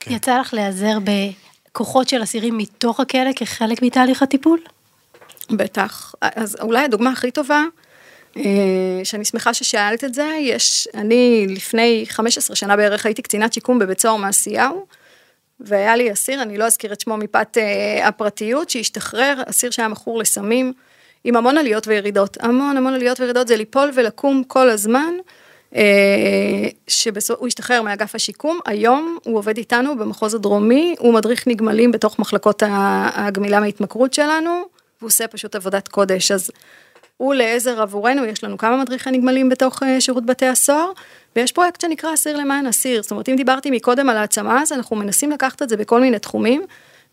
כן. 0.00 0.12
יצא 0.12 0.40
לך 0.40 0.54
להיעזר 0.54 0.98
בכוחות 1.70 2.08
של 2.08 2.22
אסירים 2.22 2.58
מתוך 2.58 3.00
הכלא 3.00 3.30
כחלק 3.36 3.82
מתהליך 3.82 4.22
הטיפול? 4.22 4.60
בטח. 5.50 6.14
אז 6.20 6.56
אולי 6.60 6.84
הדוגמה 6.84 7.10
הכי 7.10 7.30
טובה, 7.30 7.62
אה, 8.36 8.42
שאני 9.04 9.24
שמחה 9.24 9.54
ששאלת 9.54 10.04
את 10.04 10.14
זה, 10.14 10.36
יש, 10.40 10.88
אני 10.94 11.46
לפני 11.48 12.04
15 12.08 12.56
שנה 12.56 12.76
בערך 12.76 13.06
הייתי 13.06 13.22
קצינת 13.22 13.52
שיקום 13.52 13.78
בבית 13.78 14.00
סוהר 14.00 14.16
מעשיהו, 14.16 14.86
והיה 15.64 15.96
לי 15.96 16.12
אסיר, 16.12 16.42
אני 16.42 16.58
לא 16.58 16.64
אזכיר 16.64 16.92
את 16.92 17.00
שמו 17.00 17.16
מפאת 17.16 17.58
אה, 17.58 18.08
הפרטיות, 18.08 18.70
שהשתחרר, 18.70 19.42
אסיר 19.46 19.70
שהיה 19.70 19.88
מכור 19.88 20.18
לסמים, 20.18 20.72
עם 21.24 21.36
המון 21.36 21.58
עליות 21.58 21.88
וירידות, 21.88 22.36
המון 22.40 22.76
המון 22.76 22.94
עליות 22.94 23.20
וירידות, 23.20 23.48
זה 23.48 23.56
ליפול 23.56 23.90
ולקום 23.94 24.42
כל 24.46 24.70
הזמן, 24.70 25.14
אה, 25.74 26.68
שהוא 26.88 27.46
השתחרר 27.46 27.82
מאגף 27.82 28.14
השיקום, 28.14 28.60
היום 28.66 29.18
הוא 29.24 29.38
עובד 29.38 29.56
איתנו 29.56 29.98
במחוז 29.98 30.34
הדרומי, 30.34 30.94
הוא 30.98 31.14
מדריך 31.14 31.48
נגמלים 31.48 31.92
בתוך 31.92 32.18
מחלקות 32.18 32.62
הגמילה 33.14 33.60
מהתמכרות 33.60 34.14
שלנו, 34.14 34.50
והוא 34.50 35.08
עושה 35.08 35.26
פשוט 35.26 35.54
עבודת 35.54 35.88
קודש, 35.88 36.30
אז 36.30 36.50
הוא 37.22 37.34
לעזר 37.34 37.82
עבורנו, 37.82 38.24
יש 38.24 38.44
לנו 38.44 38.58
כמה 38.58 38.76
מדריכי 38.76 39.10
נגמלים 39.10 39.48
בתוך 39.48 39.82
אה, 39.82 40.00
שירות 40.00 40.26
בתי 40.26 40.46
הסוהר, 40.46 40.90
ויש 41.36 41.52
פרויקט 41.52 41.80
שנקרא 41.80 42.14
אסיר 42.14 42.36
למען 42.36 42.66
אסיר, 42.66 43.02
זאת 43.02 43.10
אומרת 43.10 43.28
אם 43.28 43.36
דיברתי 43.36 43.70
מקודם 43.70 44.08
על 44.08 44.16
העצמה, 44.16 44.62
אז 44.62 44.72
אנחנו 44.72 44.96
מנסים 44.96 45.30
לקחת 45.30 45.62
את 45.62 45.68
זה 45.68 45.76
בכל 45.76 46.00
מיני 46.00 46.18
תחומים, 46.18 46.62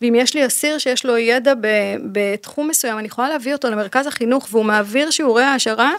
ואם 0.00 0.14
יש 0.14 0.34
לי 0.34 0.46
אסיר 0.46 0.78
שיש 0.78 1.06
לו 1.06 1.18
ידע 1.18 1.54
ב, 1.60 1.66
בתחום 2.12 2.68
מסוים, 2.68 2.98
אני 2.98 3.06
יכולה 3.06 3.28
להביא 3.28 3.52
אותו 3.52 3.70
למרכז 3.70 4.06
החינוך 4.06 4.48
והוא 4.50 4.64
מעביר 4.64 5.10
שיעורי 5.10 5.42
העשרה, 5.42 5.92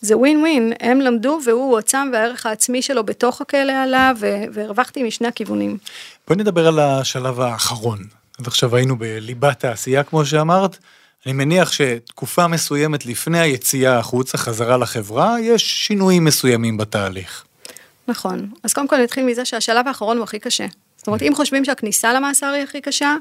זה 0.00 0.16
ווין 0.16 0.40
ווין, 0.40 0.72
הם 0.80 1.00
למדו 1.00 1.38
והוא 1.44 1.70
הועצם 1.70 2.10
והערך 2.12 2.46
העצמי 2.46 2.82
שלו 2.82 3.04
בתוך 3.04 3.40
הכלא 3.40 3.72
עלה 3.72 4.12
והרווחתי 4.52 5.02
משני 5.02 5.28
הכיוונים. 5.28 5.78
בואי 6.28 6.38
נדבר 6.38 6.66
על 6.66 6.78
השלב 6.78 7.40
האחרון. 7.40 7.98
עד 8.38 8.46
עכשיו 8.46 8.76
היינו 8.76 8.98
בליבת 8.98 9.64
העשייה 9.64 10.02
כמו 10.02 10.24
שאמרת, 10.24 10.78
אני 11.28 11.36
מניח 11.36 11.72
שתקופה 11.72 12.48
מסוימת 12.48 13.06
לפני 13.06 13.40
היציאה 13.40 13.98
החוצה, 13.98 14.38
חזרה 14.38 14.76
לחברה, 14.76 15.40
יש 15.40 15.86
שינויים 15.86 16.24
מסוימים 16.24 16.76
בתהליך. 16.76 17.44
נכון. 18.08 18.50
אז 18.62 18.72
קודם 18.72 18.88
כל 18.88 18.96
נתחיל 18.96 19.24
מזה 19.24 19.44
שהשלב 19.44 19.88
האחרון 19.88 20.16
הוא 20.16 20.24
הכי 20.24 20.38
קשה. 20.38 20.66
זאת 20.96 21.06
אומרת, 21.06 21.22
אם 21.22 21.32
חושבים 21.34 21.64
שהכניסה 21.64 22.12
למאסר 22.12 22.46
היא 22.46 22.62
הכי 22.62 22.80
קשה, 22.80 23.16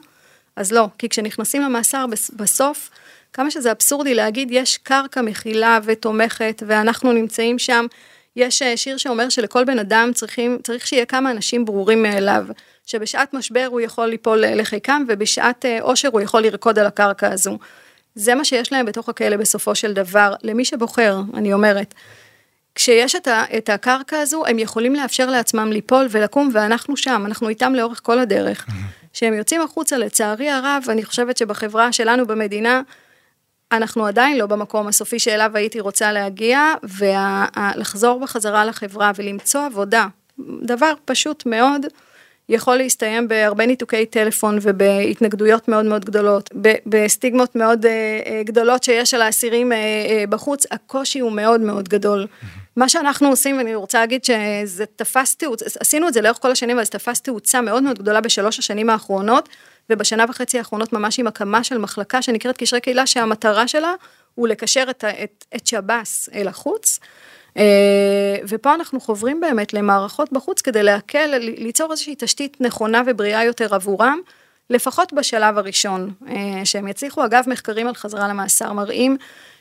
אז 0.55 0.71
לא. 0.71 0.87
כי 0.97 1.09
כשנכנסים 1.09 1.61
למאסר 1.61 2.05
בסוף, 2.35 2.89
כמה 3.33 3.51
שזה 3.51 3.71
אבסורדי 3.71 4.13
להגיד, 4.13 4.47
יש 4.51 4.77
קרקע 4.77 5.21
מכילה 5.21 5.79
ותומכת, 5.83 6.63
ואנחנו 6.67 7.11
נמצאים 7.11 7.59
שם. 7.59 7.85
יש 8.35 8.61
אה, 8.61 8.77
שיר 8.77 8.97
שאומר 8.97 9.29
שלכל 9.29 9.63
בן 9.63 9.79
אדם 9.79 10.11
צריכים, 10.13 10.57
צריך 10.63 10.87
שיהיה 10.87 11.05
כמה 11.05 11.31
אנשים 11.31 11.65
ברורים 11.65 12.03
מאליו, 12.03 12.45
שבשעת 12.85 13.33
משבר 13.33 13.67
הוא 13.71 13.81
יכול 13.81 14.05
ליפול 14.07 14.43
לחיקם, 14.45 15.03
ובשעת 15.07 15.65
עושר 15.81 16.07
אה, 16.07 16.13
הוא 16.13 16.21
יכול 16.21 16.41
לרקוד 16.41 16.79
על 16.79 16.85
הקרקע 16.85 17.31
הזו. 17.31 17.57
זה 18.17 18.35
מה 18.35 18.45
שיש 18.45 18.71
להם 18.71 18.85
בתוך 18.85 19.09
הכלא 19.09 19.37
בסופו 19.37 19.75
של 19.75 19.93
דבר, 19.93 20.33
למי 20.43 20.65
שבוחר, 20.65 21.21
אני 21.33 21.53
אומרת. 21.53 21.93
כשיש 22.75 23.15
את, 23.15 23.27
ה, 23.27 23.43
את 23.57 23.69
הקרקע 23.69 24.19
הזו, 24.19 24.45
הם 24.45 24.59
יכולים 24.59 24.95
לאפשר 24.95 25.29
לעצמם 25.29 25.71
ליפול 25.71 26.07
ולקום, 26.11 26.49
ואנחנו 26.53 26.97
שם, 26.97 27.23
אנחנו 27.25 27.49
איתם 27.49 27.75
לאורך 27.75 27.99
כל 28.03 28.19
הדרך. 28.19 28.65
כשהם 29.13 29.33
יוצאים 29.33 29.61
החוצה, 29.61 29.97
לצערי 29.97 30.49
הרב, 30.49 30.83
אני 30.89 31.05
חושבת 31.05 31.37
שבחברה 31.37 31.91
שלנו 31.91 32.27
במדינה, 32.27 32.81
אנחנו 33.71 34.05
עדיין 34.05 34.37
לא 34.37 34.45
במקום 34.45 34.87
הסופי 34.87 35.19
שאליו 35.19 35.51
הייתי 35.53 35.79
רוצה 35.79 36.11
להגיע, 36.11 36.73
ולחזור 36.83 38.19
בחזרה 38.19 38.65
לחברה 38.65 39.11
ולמצוא 39.15 39.65
עבודה, 39.65 40.07
דבר 40.61 40.93
פשוט 41.05 41.45
מאוד, 41.45 41.85
יכול 42.49 42.75
להסתיים 42.75 43.27
בהרבה 43.27 43.65
ניתוקי 43.65 44.05
טלפון 44.05 44.57
ובהתנגדויות 44.61 45.67
מאוד 45.67 45.85
מאוד 45.85 46.05
גדולות, 46.05 46.49
בסטיגמות 46.85 47.55
מאוד 47.55 47.85
אה, 47.85 47.91
אה, 48.25 48.41
גדולות 48.43 48.83
שיש 48.83 49.13
על 49.13 49.21
האסירים 49.21 49.71
אה, 49.71 50.23
בחוץ, 50.29 50.65
הקושי 50.71 51.19
הוא 51.19 51.31
מאוד 51.31 51.61
מאוד 51.61 51.89
גדול. 51.89 52.27
מה 52.75 52.89
שאנחנו 52.89 53.27
עושים, 53.27 53.57
ואני 53.57 53.75
רוצה 53.75 53.99
להגיד 53.99 54.23
שזה 54.23 54.85
תפס 54.95 55.35
תאוצה, 55.35 55.65
עשינו 55.79 56.07
את 56.07 56.13
זה 56.13 56.21
לאורך 56.21 56.37
כל 56.41 56.51
השנים, 56.51 56.75
אבל 56.75 56.85
זה 56.85 56.91
תפס 56.91 57.21
תאוצה 57.21 57.61
מאוד 57.61 57.83
מאוד 57.83 57.99
גדולה 57.99 58.21
בשלוש 58.21 58.59
השנים 58.59 58.89
האחרונות, 58.89 59.49
ובשנה 59.89 60.25
וחצי 60.29 60.57
האחרונות 60.57 60.93
ממש 60.93 61.19
עם 61.19 61.27
הקמה 61.27 61.63
של 61.63 61.77
מחלקה 61.77 62.21
שנקראת 62.21 62.57
קשרי 62.57 62.81
קהילה, 62.81 63.07
שהמטרה 63.07 63.67
שלה 63.67 63.93
הוא 64.35 64.47
לקשר 64.47 64.83
את, 64.89 65.03
את, 65.23 65.45
את 65.55 65.67
שב"ס 65.67 66.29
אל 66.33 66.47
החוץ. 66.47 66.99
אה, 67.57 68.35
ופה 68.47 68.73
אנחנו 68.73 68.99
חוברים 68.99 69.39
באמת 69.41 69.73
למערכות 69.73 70.31
בחוץ 70.31 70.61
כדי 70.61 70.83
להקל, 70.83 71.37
ליצור 71.37 71.91
איזושהי 71.91 72.15
תשתית 72.17 72.57
נכונה 72.59 73.01
ובריאה 73.05 73.43
יותר 73.43 73.75
עבורם, 73.75 74.19
לפחות 74.69 75.13
בשלב 75.13 75.57
הראשון, 75.57 76.11
אה, 76.27 76.65
שהם 76.65 76.87
יצליחו, 76.87 77.25
אגב, 77.25 77.43
מחקרים 77.47 77.87
על 77.87 77.95
חזרה 77.95 78.27
למאסר 78.27 78.73
מראים 78.73 79.17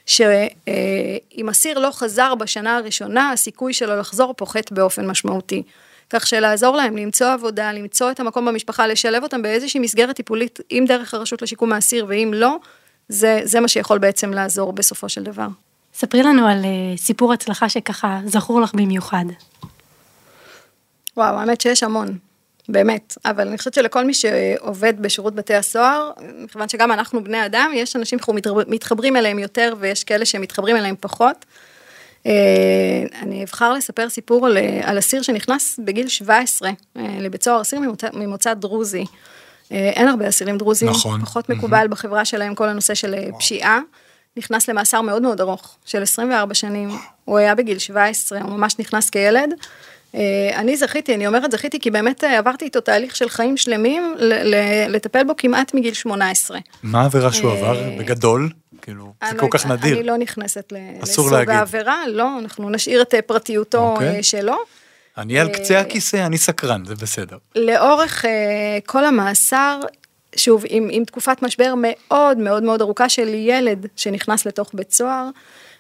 שאם 0.07 1.49
אסיר 1.51 1.79
לא 1.79 1.91
חזר 1.93 2.35
בשנה 2.35 2.77
הראשונה, 2.77 3.33
הסיכוי 3.33 3.73
שלו 3.73 3.97
לחזור 3.97 4.35
פוחת 4.35 4.73
באופן 4.73 5.07
משמעותי. 5.07 5.63
כך 6.11 6.27
שלעזור 6.27 6.77
להם 6.77 6.97
למצוא 6.97 7.27
עבודה, 7.27 7.73
למצוא 7.73 8.11
את 8.11 8.21
המקום 8.21 8.47
במשפחה, 8.47 8.87
לשלב 8.87 9.23
אותם 9.23 9.43
באיזושהי 9.43 9.81
מסגרת 9.81 10.17
טיפולית, 10.17 10.59
אם 10.71 10.85
דרך 10.89 11.15
הרשות 11.15 11.43
לשיקום 11.43 11.73
האסיר 11.73 12.07
ואם 12.09 12.31
לא, 12.35 12.57
זה, 13.09 13.41
זה 13.45 13.61
מה 13.61 13.69
שיכול 13.69 13.99
בעצם 13.99 14.31
לעזור 14.31 14.73
בסופו 14.73 15.09
של 15.09 15.23
דבר. 15.23 15.47
ספרי 15.99 16.23
לנו 16.23 16.47
על 16.47 16.65
אה, 16.65 16.97
סיפור 16.97 17.33
הצלחה 17.33 17.69
שככה 17.69 18.21
זכור 18.25 18.61
לך 18.61 18.75
במיוחד. 18.75 19.25
וואו, 21.17 21.39
האמת 21.39 21.61
שיש 21.61 21.83
המון, 21.83 22.19
באמת. 22.69 23.15
אבל 23.25 23.49
אני 23.49 23.59
חושבת 23.59 23.75
שלכל 23.75 24.05
מי 24.05 24.15
שעובד 24.15 25.03
בשירות 25.03 25.35
בתי 25.35 25.55
הסוהר, 25.55 26.11
מכיוון 26.39 26.69
שגם 26.69 26.93
אנחנו 26.93 27.25
בני 27.25 27.47
אדם, 27.47 27.71
יש 27.75 27.97
אנשים 27.97 28.19
שאנחנו 28.19 28.35
מתחברים 28.67 29.17
אליהם 29.17 29.39
יותר 29.39 29.75
ויש 29.79 30.05
כאלה 30.05 30.25
שמתחברים 30.25 30.77
אליהם 30.77 30.95
פחות. 31.01 31.45
אה, 32.27 32.33
אני 33.23 33.45
אבחר 33.45 33.73
לספר 33.73 34.09
סיפור 34.09 34.47
על, 34.47 34.59
על 34.83 34.99
אסיר 34.99 35.23
שנכנס 35.23 35.81
בגיל 35.85 36.09
17 36.09 36.71
לבית 36.97 37.43
סוהר, 37.43 37.61
אסיר 37.61 37.81
ממוצא, 37.81 38.09
ממוצא 38.13 38.55
דרוזי. 38.55 39.05
אין 39.71 40.09
הרבה 40.09 40.29
אסירים 40.29 40.59
דרוזים, 40.59 40.89
נכון. 40.89 41.21
פחות 41.21 41.49
מקובל 41.49 41.85
mm-hmm. 41.85 41.89
בחברה 41.89 42.25
שלהם 42.25 42.55
כל 42.55 42.69
הנושא 42.69 42.95
של 42.95 43.15
וואו. 43.15 43.39
פשיעה. 43.39 43.81
נכנס 44.37 44.69
למאסר 44.69 45.01
מאוד 45.01 45.23
מאוד 45.23 45.41
ארוך, 45.41 45.77
של 45.85 46.03
24 46.03 46.55
שנים, 46.55 46.89
הוא 47.25 47.39
היה 47.39 47.55
בגיל 47.55 47.79
17, 47.79 48.41
הוא 48.41 48.51
ממש 48.51 48.79
נכנס 48.79 49.11
כילד. 49.11 49.55
אה, 50.15 50.51
אני 50.55 50.77
זכיתי, 50.77 51.15
אני 51.15 51.27
אומרת 51.27 51.53
זכיתי, 51.53 51.81
כי 51.81 51.91
באמת 51.91 52.25
אה, 52.25 52.39
עברתי 52.39 52.65
איתו 52.65 52.81
תהליך 52.81 53.17
של 53.17 53.29
חיים 53.29 53.57
שלמים, 53.57 54.15
לטפל 54.89 55.25
בו 55.25 55.33
כמעט 55.37 55.75
מגיל 55.75 55.95
18. 55.95 56.59
מה 56.83 57.03
העבירה 57.03 57.33
שהוא 57.33 57.51
עבר 57.53 57.83
אה, 57.83 57.97
בגדול? 57.99 58.51
כאילו, 58.83 59.13
זה 59.31 59.39
כל 59.39 59.47
כך 59.51 59.67
נדיר. 59.67 59.99
אני 59.99 60.07
לא 60.07 60.17
נכנסת 60.17 60.73
לסוג 61.03 61.35
העבירה, 61.49 62.09
לא, 62.09 62.39
אנחנו 62.39 62.71
נשאיר 62.71 63.03
את 63.03 63.15
פרטיותו 63.27 63.93
אוקיי. 63.93 64.23
שלו. 64.23 64.57
אני 65.19 65.39
על 65.39 65.49
קצה 65.49 65.81
הכיסא, 65.81 66.27
אני 66.27 66.39
סקרן, 66.39 66.85
זה 66.85 66.95
בסדר. 66.95 67.37
לאורך 67.55 68.25
כל 68.87 69.05
המאסר, 69.05 69.81
שוב, 70.37 70.65
עם, 70.69 70.89
עם 70.91 71.05
תקופת 71.05 71.43
משבר 71.43 71.75
מאוד 71.77 72.39
מאוד 72.39 72.63
מאוד 72.63 72.81
ארוכה 72.81 73.09
של 73.09 73.29
ילד 73.35 73.87
שנכנס 73.97 74.47
לתוך 74.47 74.71
בית 74.75 74.93
סוהר, 74.93 75.29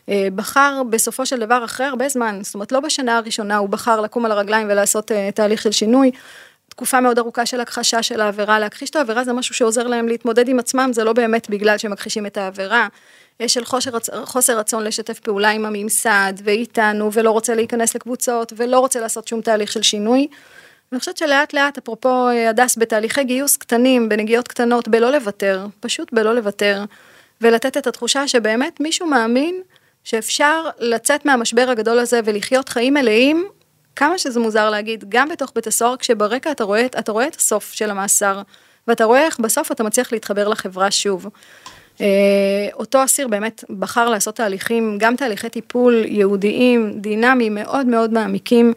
אה, 0.08 0.28
בחר 0.34 0.82
בסופו 0.90 1.26
של 1.26 1.40
דבר 1.40 1.64
אחרי 1.64 1.86
הרבה 1.86 2.08
זמן, 2.08 2.38
זאת 2.42 2.54
אומרת 2.54 2.72
לא 2.72 2.80
בשנה 2.80 3.16
הראשונה 3.16 3.56
הוא 3.56 3.68
בחר 3.68 4.00
לקום 4.00 4.24
על 4.24 4.32
הרגליים 4.32 4.66
ולעשות 4.70 5.12
אה, 5.12 5.30
תהליך 5.34 5.62
של 5.62 5.72
שינוי, 5.72 6.10
תקופה 6.68 7.00
מאוד 7.00 7.18
ארוכה 7.18 7.46
של 7.46 7.60
הכחשה 7.60 8.02
של 8.02 8.20
העבירה, 8.20 8.58
להכחיש 8.58 8.90
את 8.90 8.96
העבירה 8.96 9.24
זה 9.24 9.32
משהו 9.32 9.54
שעוזר 9.54 9.86
להם 9.86 10.08
להתמודד 10.08 10.48
עם 10.48 10.58
עצמם, 10.58 10.90
זה 10.92 11.04
לא 11.04 11.12
באמת 11.12 11.50
בגלל 11.50 11.78
שמכחישים 11.78 12.26
את 12.26 12.36
העבירה, 12.36 12.88
של 13.46 13.64
חוסר, 13.64 13.90
חוסר 14.24 14.58
רצון 14.58 14.84
לשתף 14.84 15.18
פעולה 15.18 15.50
עם 15.50 15.64
הממסד 15.64 16.32
ואיתנו 16.44 17.12
ולא 17.12 17.30
רוצה 17.30 17.54
להיכנס 17.54 17.94
לקבוצות 17.94 18.52
ולא 18.56 18.78
רוצה 18.78 19.00
לעשות 19.00 19.28
שום 19.28 19.40
תהליך 19.40 19.72
של 19.72 19.82
שינוי. 19.82 20.28
אני 20.92 20.98
חושבת 21.00 21.16
שלאט 21.16 21.52
לאט, 21.52 21.78
אפרופו 21.78 22.28
אה, 22.28 22.50
הדס, 22.50 22.78
בתהליכי 22.78 23.24
גיוס 23.24 23.56
קטנים, 23.56 24.08
בנגיעות 24.08 24.48
קטנות, 24.48 24.88
בלא 24.88 25.12
לוותר, 25.12 25.66
פשוט 25.80 26.12
בלא 26.12 26.34
לוותר, 26.34 26.84
ולתת 27.40 27.76
את 27.76 27.86
התחושה 27.86 28.28
שבאמת 28.28 28.80
מישהו 28.80 29.06
מאמין 29.06 29.62
שאפשר 30.04 30.64
לצאת 30.78 31.26
מהמשבר 31.26 31.66
הגדול 31.70 31.98
הזה 31.98 32.20
ולחיות 32.24 32.68
חיים 32.68 32.94
מלאים, 32.94 33.48
כמה 33.96 34.18
שזה 34.18 34.40
מוזר 34.40 34.70
להגיד, 34.70 35.04
גם 35.08 35.28
בתוך 35.28 35.52
בית 35.54 35.66
הסוהר, 35.66 35.96
כשברקע 35.96 36.50
אתה 36.50 36.64
רואה, 36.64 36.86
אתה 36.86 37.12
רואה 37.12 37.26
את 37.26 37.34
הסוף 37.34 37.72
של 37.72 37.90
המאסר, 37.90 38.42
ואתה 38.88 39.04
רואה 39.04 39.24
איך 39.24 39.40
בסוף 39.40 39.72
אתה 39.72 39.82
מצליח 39.82 40.12
להתחבר 40.12 40.48
לחברה 40.48 40.90
שוב. 40.90 41.26
אה, 42.00 42.06
אותו 42.72 43.04
אסיר 43.04 43.28
באמת 43.28 43.64
בחר 43.78 44.08
לעשות 44.08 44.36
תהליכים, 44.36 44.98
גם 44.98 45.16
תהליכי 45.16 45.48
טיפול 45.48 46.04
ייעודיים, 46.04 46.92
דינמיים, 47.00 47.54
מאוד 47.54 47.86
מאוד 47.86 48.12
מעמיקים. 48.12 48.72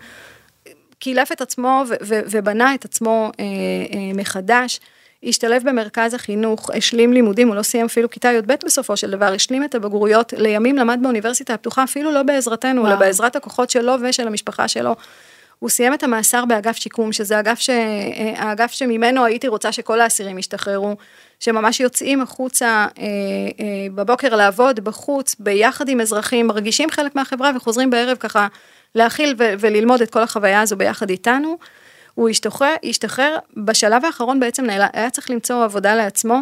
קילף 1.00 1.32
את 1.32 1.42
עצמו 1.42 1.84
ובנה 2.02 2.76
את 2.76 2.86
עצמו 2.86 3.32
אה, 3.40 3.46
אה, 3.46 4.12
מחדש. 4.16 4.80
השתלב 5.24 5.70
במרכז 5.70 6.14
החינוך, 6.14 6.70
השלים 6.74 7.14
לימודים, 7.14 7.48
הוא 7.48 7.56
לא 7.56 7.64
סיים 7.64 7.86
אפילו 7.86 8.10
כיתה 8.10 8.32
י"ב 8.32 8.54
בסופו 8.66 8.98
של 8.98 9.12
דבר, 9.12 9.26
השלים 9.26 9.64
את 9.64 9.76
הבגרויות, 9.76 10.34
לימים 10.38 10.78
למד 10.78 11.00
באוניברסיטה 11.02 11.54
הפתוחה, 11.54 11.84
אפילו 11.84 12.12
לא 12.12 12.24
בעזרתנו, 12.24 12.88
אלא 12.88 12.96
בעזרת 12.96 13.36
הכוחות 13.36 13.70
שלו 13.70 13.94
ושל 14.02 14.28
המשפחה 14.28 14.68
שלו. 14.68 14.96
הוא 15.60 15.70
סיים 15.70 15.94
את 15.94 16.04
המאסר 16.04 16.46
באגף 16.46 16.78
שיקום, 16.78 17.14
שזה 17.14 17.40
אגף 17.40 17.60
ש... 17.60 17.70
האגף 18.36 18.72
שממנו 18.72 19.26
הייתי 19.26 19.48
רוצה 19.48 19.72
שכל 19.72 20.02
האסירים 20.02 20.38
ישתחררו, 20.38 20.96
שממש 21.40 21.80
יוצאים 21.80 22.22
החוצה 22.22 22.68
אה, 22.68 23.04
אה, 23.60 23.88
בבוקר 23.96 24.36
לעבוד 24.36 24.80
בחוץ, 24.80 25.36
ביחד 25.40 25.90
עם 25.90 26.02
אזרחים, 26.02 26.48
מרגישים 26.48 26.90
חלק 26.90 27.16
מהחברה 27.16 27.52
וחוזרים 27.56 27.90
בערב 27.90 28.18
ככה 28.18 28.48
להכיל 28.96 29.36
ו- 29.40 29.54
וללמוד 29.60 30.02
את 30.02 30.10
כל 30.10 30.22
החוויה 30.22 30.62
הזו 30.62 30.76
ביחד 30.76 31.10
איתנו. 31.10 31.58
הוא 32.16 32.30
השתחרר, 32.30 32.76
השתחרר 32.84 33.38
בשלב 33.58 34.06
האחרון 34.06 34.40
בעצם 34.40 34.66
נעלה, 34.66 34.88
היה 34.94 35.10
צריך 35.10 35.30
למצוא 35.30 35.64
עבודה 35.64 35.96
לעצמו. 35.96 36.42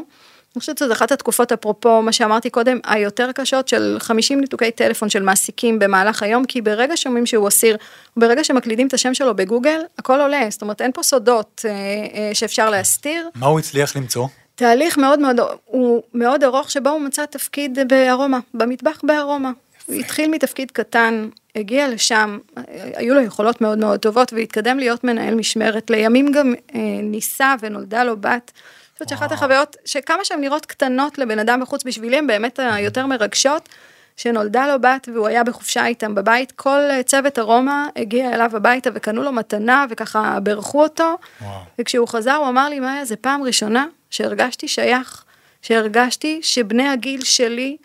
אני 0.57 0.59
חושבת 0.59 0.77
שזו 0.77 0.93
אחת 0.93 1.11
התקופות, 1.11 1.51
אפרופו 1.51 2.01
מה 2.01 2.11
שאמרתי 2.11 2.49
קודם, 2.49 2.79
היותר 2.85 3.31
קשות 3.31 3.67
של 3.67 3.97
50 3.99 4.41
ניתוקי 4.41 4.71
טלפון 4.71 5.09
של 5.09 5.23
מעסיקים 5.23 5.79
במהלך 5.79 6.23
היום, 6.23 6.45
כי 6.45 6.61
ברגע 6.61 6.97
שומעים 6.97 7.25
שהוא 7.25 7.47
אסיר, 7.47 7.77
ברגע 8.17 8.43
שמקלידים 8.43 8.87
את 8.87 8.93
השם 8.93 9.13
שלו 9.13 9.35
בגוגל, 9.35 9.79
הכל 9.97 10.21
עולה, 10.21 10.47
זאת 10.49 10.61
אומרת 10.61 10.81
אין 10.81 10.91
פה 10.91 11.03
סודות 11.03 11.65
אה, 11.65 11.71
אה, 11.71 12.29
שאפשר 12.33 12.69
להסתיר. 12.69 13.29
מה 13.35 13.47
הוא 13.47 13.59
הצליח 13.59 13.95
למצוא? 13.95 14.27
תהליך 14.55 14.97
מאוד 14.97 15.19
מאוד, 15.19 15.39
הוא 15.65 16.03
מאוד 16.13 16.43
ארוך 16.43 16.71
שבו 16.71 16.89
הוא 16.89 17.01
מצא 17.01 17.25
תפקיד 17.25 17.79
בארומה, 17.87 18.39
במטבח 18.53 18.99
בארומה. 19.03 19.51
הוא 19.85 19.95
התחיל 19.95 20.31
מתפקיד 20.31 20.71
קטן, 20.71 21.29
הגיע 21.55 21.87
לשם, 21.87 22.37
היו 22.95 23.13
לו 23.15 23.21
יכולות 23.21 23.61
מאוד 23.61 23.77
מאוד 23.77 23.99
טובות 23.99 24.33
והתקדם 24.33 24.79
להיות 24.79 25.03
מנהל 25.03 25.35
משמרת, 25.35 25.89
לימים 25.89 26.31
גם 26.31 26.53
אה, 26.75 26.79
ניסה 27.03 27.55
ונולדה 27.61 28.03
לו 28.03 28.17
בת. 28.17 28.51
חושבת 28.97 29.10
שאחת 29.10 29.31
החוויות, 29.31 29.75
שכמה 29.86 30.25
שהן 30.25 30.41
נראות 30.41 30.65
קטנות 30.65 31.17
לבן 31.17 31.39
אדם 31.39 31.62
בחוץ 31.62 31.83
בשבילי, 31.83 32.17
הן 32.17 32.27
באמת 32.27 32.60
היותר 32.60 33.05
מרגשות, 33.05 33.69
שנולדה 34.17 34.67
לו 34.67 34.81
בת 34.81 35.10
והוא 35.13 35.27
היה 35.27 35.43
בחופשה 35.43 35.86
איתם 35.86 36.15
בבית, 36.15 36.51
כל 36.51 36.79
צוות 37.05 37.39
ארומה 37.39 37.88
הגיע 37.95 38.33
אליו 38.33 38.51
הביתה 38.55 38.89
וקנו 38.93 39.23
לו 39.23 39.31
מתנה 39.31 39.86
וככה 39.89 40.39
בירכו 40.43 40.83
אותו, 40.83 41.17
וואו. 41.41 41.51
וכשהוא 41.79 42.07
חזר 42.07 42.36
הוא 42.36 42.47
אמר 42.47 42.69
לי, 42.69 42.79
מאיה, 42.79 43.05
זה 43.05 43.15
פעם 43.15 43.43
ראשונה 43.43 43.86
שהרגשתי 44.10 44.67
שייך, 44.67 45.23
שהרגשתי 45.62 46.39
שבני 46.43 46.89
הגיל 46.89 47.23
שלי, 47.23 47.77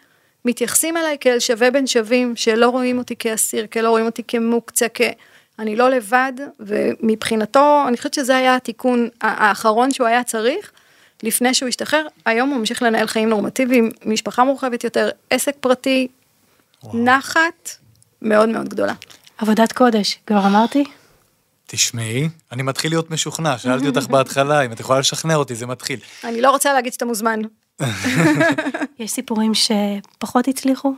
מתייחסים 0.44 0.96
אליי 0.96 1.16
כאל 1.20 1.38
שווה 1.38 1.70
בין 1.70 1.86
שווים, 1.86 2.36
שלא 2.36 2.68
רואים 2.68 2.98
אותי 2.98 3.16
כאסיר, 3.18 3.66
כי 3.66 3.82
לא 3.82 3.90
רואים 3.90 4.06
אותי 4.06 4.22
כמוקצה, 4.28 4.86
כ... 4.94 5.00
אני 5.58 5.76
לא 5.76 5.90
לבד, 5.90 6.32
ומבחינתו, 6.60 7.84
אני 7.88 7.96
חושבת 7.96 8.14
שזה 8.14 8.36
היה 8.36 8.56
התיקון 8.56 9.08
האחרון 9.20 9.90
שהוא 9.90 10.06
היה 10.06 10.24
צריך, 10.24 10.72
לפני 11.22 11.54
שהוא 11.54 11.68
השתחרר. 11.68 12.06
היום 12.26 12.48
הוא 12.50 12.58
ממשיך 12.58 12.82
לנהל 12.82 13.06
חיים 13.06 13.28
נורמטיביים, 13.28 13.90
משפחה 14.04 14.44
מורחבת 14.44 14.84
יותר, 14.84 15.10
עסק 15.30 15.54
פרטי, 15.60 16.08
וואו. 16.82 17.04
נחת 17.04 17.70
מאוד 18.22 18.48
מאוד 18.48 18.68
גדולה. 18.68 18.94
עבודת 19.38 19.72
קודש, 19.72 20.18
כבר 20.26 20.46
אמרתי? 20.46 20.84
תשמעי, 21.66 22.28
אני 22.52 22.62
מתחיל 22.62 22.92
להיות 22.92 23.10
משוכנע, 23.10 23.58
שאלתי 23.58 23.86
אותך 23.90 24.06
בהתחלה, 24.06 24.64
אם 24.64 24.72
את 24.72 24.80
יכולה 24.80 24.98
לשכנע 24.98 25.34
אותי, 25.34 25.54
זה 25.54 25.66
מתחיל. 25.66 26.00
אני 26.24 26.40
לא 26.40 26.50
רוצה 26.50 26.72
להגיד 26.72 26.92
שאתה 26.92 27.04
מוזמן. 27.04 27.40
יש 28.98 29.10
סיפורים 29.10 29.52
שפחות 29.54 30.48
הצליחו? 30.48 30.94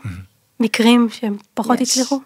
מקרים 0.60 1.08
שפחות 1.10 1.80
יש. 1.80 1.90
הצליחו? 1.90 2.20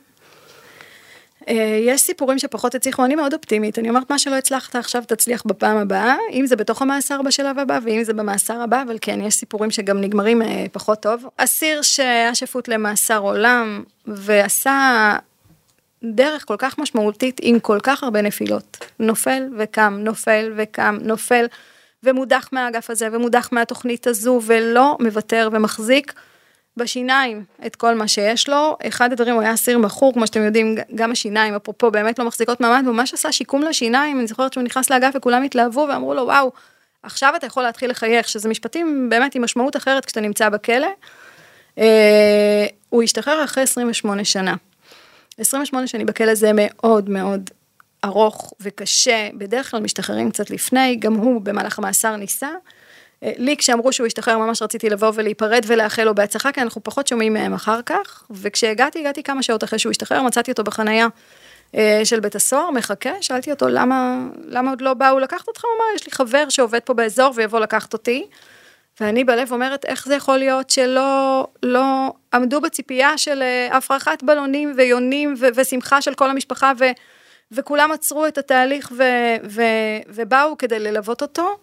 אה, 1.49 1.81
יש 1.83 2.01
סיפורים 2.01 2.39
שפחות 2.39 2.75
הצליחו, 2.75 3.05
אני 3.05 3.15
מאוד 3.15 3.35
אופטימית, 3.35 3.79
אני 3.79 3.89
אומרת 3.89 4.11
מה 4.11 4.19
שלא 4.19 4.35
הצלחת 4.35 4.77
עכשיו 4.77 5.03
תצליח 5.07 5.43
בפעם 5.47 5.77
הבאה, 5.77 6.17
אם 6.33 6.47
זה 6.47 6.57
בתוך 6.57 6.83
המאסר 6.83 7.23
בשלב 7.23 7.59
הבא 7.59 7.79
ואם 7.83 8.05
זה 8.05 8.13
במאסר 8.13 8.61
הבא, 8.61 8.83
אבל 8.83 8.97
כן, 9.01 9.21
יש 9.21 9.35
סיפורים 9.35 9.71
שגם 9.71 10.01
נגמרים 10.01 10.43
אה, 10.43 10.67
פחות 10.73 11.01
טוב. 11.01 11.25
אסיר 11.37 11.83
שהיה 11.83 12.35
שפוט 12.35 12.69
למאסר 12.69 13.19
עולם 13.19 13.85
ועשה 14.07 15.17
דרך 16.05 16.45
כל 16.45 16.57
כך 16.59 16.79
משמעותית 16.79 17.41
עם 17.43 17.61
כל 17.61 17.79
כך 17.83 18.03
הרבה 18.03 18.23
נפילות, 18.23 18.79
נופל 18.99 19.43
וקם, 19.59 19.99
נופל 20.01 20.53
וקם, 20.57 20.99
נופל. 21.03 21.47
ומודח 22.03 22.49
מהאגף 22.53 22.91
הזה 22.91 23.09
ומודח 23.13 23.49
מהתוכנית 23.53 24.07
הזו 24.07 24.41
ולא 24.47 24.97
מוותר 25.01 25.49
ומחזיק 25.53 26.13
בשיניים 26.79 27.45
את 27.67 27.77
כל 27.77 27.95
מה 27.95 28.09
שיש 28.09 28.49
לו. 28.49 28.77
אחד 28.87 29.13
הדברים, 29.13 29.35
הוא 29.35 29.43
היה 29.43 29.55
אסיר 29.55 29.79
מכור, 29.79 30.13
כמו 30.13 30.27
שאתם 30.27 30.45
יודעים, 30.45 30.77
גם 30.95 31.13
השיניים, 31.13 31.55
אפרופו, 31.55 31.91
באמת 31.91 32.19
לא 32.19 32.25
מחזיקות 32.25 32.61
מעמד, 32.61 32.85
ממש 32.85 33.15
עשה 33.15 33.33
שיקום 33.33 33.63
לשיניים, 33.63 34.19
אני 34.19 34.27
זוכרת 34.27 34.53
שהוא 34.53 34.65
נכנס 34.65 34.91
לאגף 34.91 35.13
וכולם 35.15 35.43
התלהבו 35.43 35.87
ואמרו 35.89 36.15
לו, 36.15 36.23
וואו, 36.23 36.53
עכשיו 37.03 37.33
אתה 37.37 37.47
יכול 37.47 37.63
להתחיל 37.63 37.91
לחייך, 37.91 38.29
שזה 38.29 38.49
משפטים 38.49 39.11
באמת 39.11 39.35
עם 39.35 39.45
משמעות 39.45 39.77
אחרת 39.77 40.05
כשאתה 40.05 40.21
נמצא 40.21 40.49
בכלא. 40.49 40.89
אה, 41.79 42.67
הוא 42.89 43.03
השתחרר 43.03 43.45
אחרי 43.45 43.63
28 43.63 44.25
שנה. 44.25 44.55
28 45.39 45.87
שנים 45.87 46.07
בכלא 46.07 46.35
זה 46.35 46.51
מאוד 46.55 47.11
מאוד 47.11 47.51
ארוך 48.05 48.53
וקשה, 48.61 49.29
בדרך 49.35 49.71
כלל 49.71 49.81
משתחררים 49.81 50.31
קצת 50.31 50.51
לפני, 50.51 50.97
גם 50.97 51.15
הוא 51.15 51.41
במהלך 51.41 51.79
המאסר 51.79 52.17
ניסה. 52.17 52.51
אה, 53.23 53.33
לי 53.37 53.57
כשאמרו 53.57 53.93
שהוא 53.93 54.07
השתחרר 54.07 54.39
ממש 54.39 54.63
רציתי 54.63 54.91
לבוא 54.91 55.13
ולהיפרד 55.15 55.65
ולאחל 55.67 56.05
לו 56.05 56.15
בהצלחה, 56.15 56.53
כי 56.53 56.61
אנחנו 56.61 56.83
פחות 56.85 57.07
שומעים 57.07 57.33
מהם 57.33 57.55
אחר 57.55 57.83
כך, 57.83 58.25
וכשהגעתי, 58.31 59.01
הגעתי 59.01 59.23
כמה 59.23 59.43
שעות 59.43 59.65
אחרי 59.65 59.79
שהוא 59.79 59.91
השתחרר, 59.91 60.23
מצאתי 60.23 60.51
אותו 60.51 60.65
בחנייה 60.65 61.07
אה, 61.75 62.01
של 62.05 62.21
בית 62.21 62.35
הסוהר, 62.35 62.71
מחכה, 62.71 63.11
שאלתי 63.21 63.51
אותו 63.51 63.69
למה, 63.69 64.27
למה 64.45 64.71
עוד 64.71 64.81
לא 64.81 64.95
באו 64.95 65.19
לקחת 65.19 65.49
אותך, 65.49 65.65
הוא 65.65 65.71
אמר, 65.77 65.97
יש 65.97 66.07
לי 66.07 66.13
חבר 66.13 66.49
שעובד 66.49 66.81
פה 66.81 66.95
באזור 66.95 67.33
ויבוא 67.35 67.61
לקחת 67.61 67.93
אותי. 67.93 68.27
ואני 69.01 69.25
בלב 69.25 69.53
אומרת, 69.53 69.85
איך 69.85 70.07
זה 70.07 70.15
יכול 70.15 70.39
להיות 70.39 70.71
שלא 70.71 71.47
לא 71.63 72.13
עמדו 72.35 72.61
בציפייה 72.61 73.19
של 73.19 73.43
אה, 73.43 73.77
הפרחת 73.77 74.23
בלונים 74.23 74.73
ויונים 74.77 75.35
ו- 75.39 75.47
ושמחה 75.55 76.03
של 76.03 76.15
כל 76.15 76.31
המשפחה, 76.31 76.73
ו- 76.79 76.91
וכולם 77.53 77.93
עצרו 77.93 78.27
את 78.27 78.39
התהליך 78.39 78.93
ו- 78.97 79.37
ו- 79.51 79.63
ובאו 80.09 80.59
כדי 80.59 80.79
ללוות 80.79 81.23
אותו. 81.23 81.59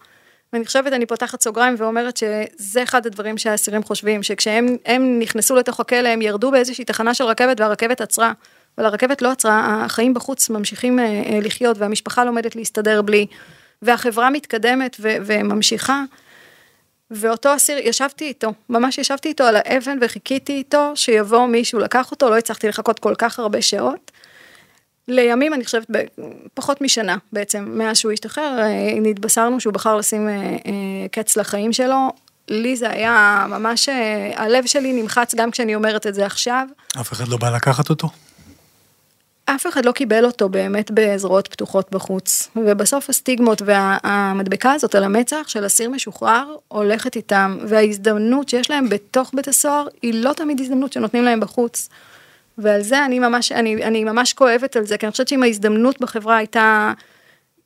ואני 0.56 0.66
חושבת, 0.66 0.92
אני 0.92 1.06
פותחת 1.06 1.40
סוגריים 1.42 1.74
ואומרת 1.78 2.16
שזה 2.16 2.82
אחד 2.82 3.06
הדברים 3.06 3.38
שהאסירים 3.38 3.82
חושבים, 3.82 4.22
שכשהם 4.22 4.76
נכנסו 5.18 5.56
לתוך 5.56 5.80
הכלא, 5.80 6.08
הם 6.08 6.22
ירדו 6.22 6.50
באיזושהי 6.50 6.84
תחנה 6.84 7.14
של 7.14 7.24
רכבת 7.24 7.60
והרכבת 7.60 8.00
עצרה. 8.00 8.32
אבל 8.78 8.86
הרכבת 8.86 9.22
לא 9.22 9.30
עצרה, 9.30 9.84
החיים 9.84 10.14
בחוץ 10.14 10.50
ממשיכים 10.50 10.98
אה, 10.98 11.04
אה, 11.04 11.38
לחיות 11.42 11.78
והמשפחה 11.78 12.24
לומדת 12.24 12.56
להסתדר 12.56 13.02
בלי, 13.02 13.26
והחברה 13.82 14.30
מתקדמת 14.30 14.96
ו- 15.00 15.16
וממשיכה. 15.26 16.02
ואותו 17.10 17.56
אסיר, 17.56 17.78
ישבתי 17.78 18.24
איתו, 18.24 18.52
ממש 18.68 18.98
ישבתי 18.98 19.28
איתו 19.28 19.44
על 19.44 19.56
האבן 19.56 19.98
וחיכיתי 20.00 20.52
איתו 20.52 20.92
שיבוא 20.94 21.46
מישהו 21.46 21.78
לקח 21.78 22.10
אותו, 22.10 22.30
לא 22.30 22.38
הצלחתי 22.38 22.68
לחכות 22.68 22.98
כל 22.98 23.14
כך 23.18 23.38
הרבה 23.38 23.62
שעות. 23.62 24.10
לימים, 25.08 25.54
אני 25.54 25.64
חושבת, 25.64 25.86
פחות 26.54 26.80
משנה 26.80 27.16
בעצם, 27.32 27.64
מאז 27.68 27.96
שהוא 27.96 28.12
השתחרר, 28.12 28.58
אה, 28.60 29.00
נתבשרנו 29.00 29.60
שהוא 29.60 29.74
בחר 29.74 29.96
לשים 29.96 30.28
קץ 31.10 31.36
לחיים 31.36 31.72
שלו. 31.72 32.12
לי 32.48 32.76
זה 32.76 32.90
היה 32.90 33.46
ממש, 33.48 33.88
הלב 34.34 34.66
שלי 34.66 35.02
נמחץ 35.02 35.34
גם 35.34 35.50
כשאני 35.50 35.74
אומרת 35.74 36.06
את 36.06 36.14
זה 36.14 36.26
עכשיו. 36.26 36.66
אף 37.00 37.12
אחד 37.12 37.28
לא 37.28 37.36
בא 37.36 37.50
לקחת 37.50 37.90
אותו? 37.90 38.08
אף 39.46 39.66
אחד 39.66 39.84
לא 39.84 39.92
קיבל 39.92 40.24
אותו 40.24 40.48
באמת 40.48 40.90
בזרועות 40.94 41.48
פתוחות 41.48 41.90
בחוץ. 41.92 42.48
ובסוף 42.56 43.10
הסטיגמות 43.10 43.62
והמדבקה 43.64 44.72
הזאת 44.72 44.94
על 44.94 45.04
המצח 45.04 45.44
של 45.48 45.66
אסיר 45.66 45.90
משוחרר 45.90 46.54
הולכת 46.68 47.16
איתם, 47.16 47.58
וההזדמנות 47.68 48.48
שיש 48.48 48.70
להם 48.70 48.88
בתוך 48.88 49.30
בית 49.34 49.48
הסוהר 49.48 49.86
היא 50.02 50.24
לא 50.24 50.32
תמיד 50.32 50.60
הזדמנות 50.60 50.92
שנותנים 50.92 51.24
להם 51.24 51.40
בחוץ. 51.40 51.88
ועל 52.58 52.82
זה 52.82 53.04
אני 53.04 53.18
ממש, 53.18 53.52
אני, 53.52 53.84
אני 53.84 54.04
ממש 54.04 54.32
כואבת 54.32 54.76
על 54.76 54.86
זה, 54.86 54.98
כי 54.98 55.06
אני 55.06 55.10
חושבת 55.10 55.28
שאם 55.28 55.42
ההזדמנות 55.42 56.00
בחברה 56.00 56.36
הייתה 56.36 56.92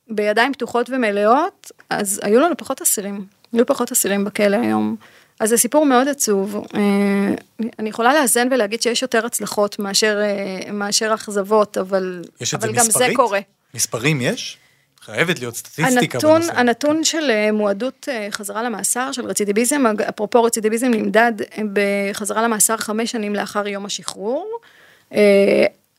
בידיים 0.09 0.53
פתוחות 0.53 0.89
ומלאות, 0.89 1.71
אז 1.89 2.19
היו 2.23 2.39
לנו 2.39 2.57
פחות 2.57 2.81
אסירים, 2.81 3.25
היו 3.53 3.65
פחות 3.65 3.91
אסירים 3.91 4.25
בכלא 4.25 4.55
היום. 4.55 4.95
אז 5.39 5.49
זה 5.49 5.57
סיפור 5.57 5.85
מאוד 5.85 6.07
עצוב. 6.07 6.55
אה, 6.75 7.35
אני 7.79 7.89
יכולה 7.89 8.13
לאזן 8.13 8.47
ולהגיד 8.51 8.81
שיש 8.81 9.01
יותר 9.01 9.25
הצלחות 9.25 9.79
מאשר, 9.79 10.19
אה, 10.21 10.71
מאשר 10.71 11.13
אכזבות, 11.13 11.77
אבל, 11.77 12.21
יש 12.41 12.53
אבל 12.53 12.67
זה 12.67 12.73
גם 12.73 12.87
מספרית? 12.87 13.09
זה 13.09 13.15
קורה. 13.15 13.39
מספרים 13.73 14.21
יש? 14.21 14.57
חייבת 15.01 15.39
להיות 15.39 15.55
סטטיסטיקה 15.55 16.17
הנתון, 16.17 16.41
בנושא. 16.41 16.59
הנתון 16.59 17.03
של 17.03 17.29
אה, 17.31 17.51
מועדות 17.51 18.07
חזרה 18.31 18.63
למאסר, 18.63 19.11
של 19.11 19.25
רצידיביזם, 19.25 19.83
אפרופו 20.09 20.43
רצידיביזם 20.43 20.87
נמדד 20.87 21.33
בחזרה 21.73 22.41
למאסר 22.41 22.77
חמש 22.77 23.11
שנים 23.11 23.35
לאחר 23.35 23.67
יום 23.67 23.85
השחרור. 23.85 24.59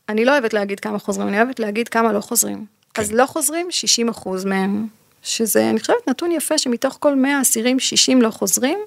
אני 0.09 0.25
לא 0.25 0.31
אוהבת 0.31 0.53
להגיד 0.53 0.79
כמה 0.79 0.99
חוזרים, 0.99 1.27
אני 1.27 1.37
אוהבת 1.41 1.59
להגיד 1.59 1.87
כמה 1.89 2.11
לא 2.13 2.19
חוזרים. 2.21 2.65
כן. 2.93 3.01
אז 3.01 3.11
לא 3.11 3.25
חוזרים 3.25 3.67
60 3.69 4.09
אחוז 4.09 4.45
מהם, 4.45 4.87
שזה, 5.23 5.69
אני 5.69 5.79
חושבת, 5.79 6.07
נתון 6.07 6.31
יפה 6.31 6.57
שמתוך 6.57 6.97
כל 6.99 7.15
100 7.15 7.41
אסירים 7.41 7.79
60 7.79 8.21
לא 8.21 8.29
חוזרים. 8.29 8.79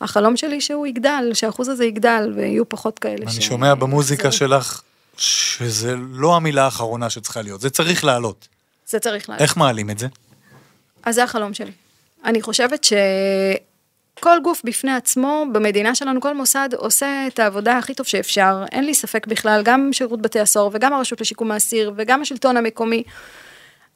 החלום 0.00 0.36
שלי 0.36 0.60
שהוא 0.60 0.86
יגדל, 0.86 1.30
שהאחוז 1.34 1.68
הזה 1.68 1.84
יגדל 1.84 2.32
ויהיו 2.36 2.68
פחות 2.68 2.98
כאלה. 2.98 3.22
אני 3.22 3.30
ש- 3.32 3.46
שומע 3.46 3.74
במוזיקה 3.74 4.30
זה- 4.30 4.36
שלך 4.36 4.82
שזה 5.16 5.94
לא 6.10 6.36
המילה 6.36 6.64
האחרונה 6.64 7.10
שצריכה 7.10 7.42
להיות, 7.42 7.60
זה 7.60 7.70
צריך 7.70 8.04
לעלות. 8.04 8.48
זה 8.86 8.98
צריך 8.98 9.28
לעלות. 9.28 9.42
איך 9.42 9.56
מעלים 9.56 9.90
את 9.90 9.98
זה? 9.98 10.06
אז 11.02 11.14
זה 11.14 11.24
החלום 11.24 11.54
שלי. 11.54 11.72
אני 12.24 12.42
חושבת 12.42 12.84
שכל 14.18 14.38
גוף 14.42 14.62
בפני 14.64 14.94
עצמו, 14.94 15.44
במדינה 15.52 15.94
שלנו, 15.94 16.20
כל 16.20 16.34
מוסד 16.34 16.68
עושה 16.76 17.26
את 17.26 17.38
העבודה 17.38 17.78
הכי 17.78 17.94
טוב 17.94 18.06
שאפשר. 18.06 18.64
אין 18.72 18.84
לי 18.84 18.94
ספק 18.94 19.26
בכלל, 19.26 19.62
גם 19.64 19.92
שירות 19.92 20.22
בתי 20.22 20.40
הסוהר 20.40 20.68
וגם 20.72 20.92
הרשות 20.92 21.20
לשיקום 21.20 21.50
האסיר 21.50 21.92
וגם 21.96 22.22
השלטון 22.22 22.56
המקומי. 22.56 23.02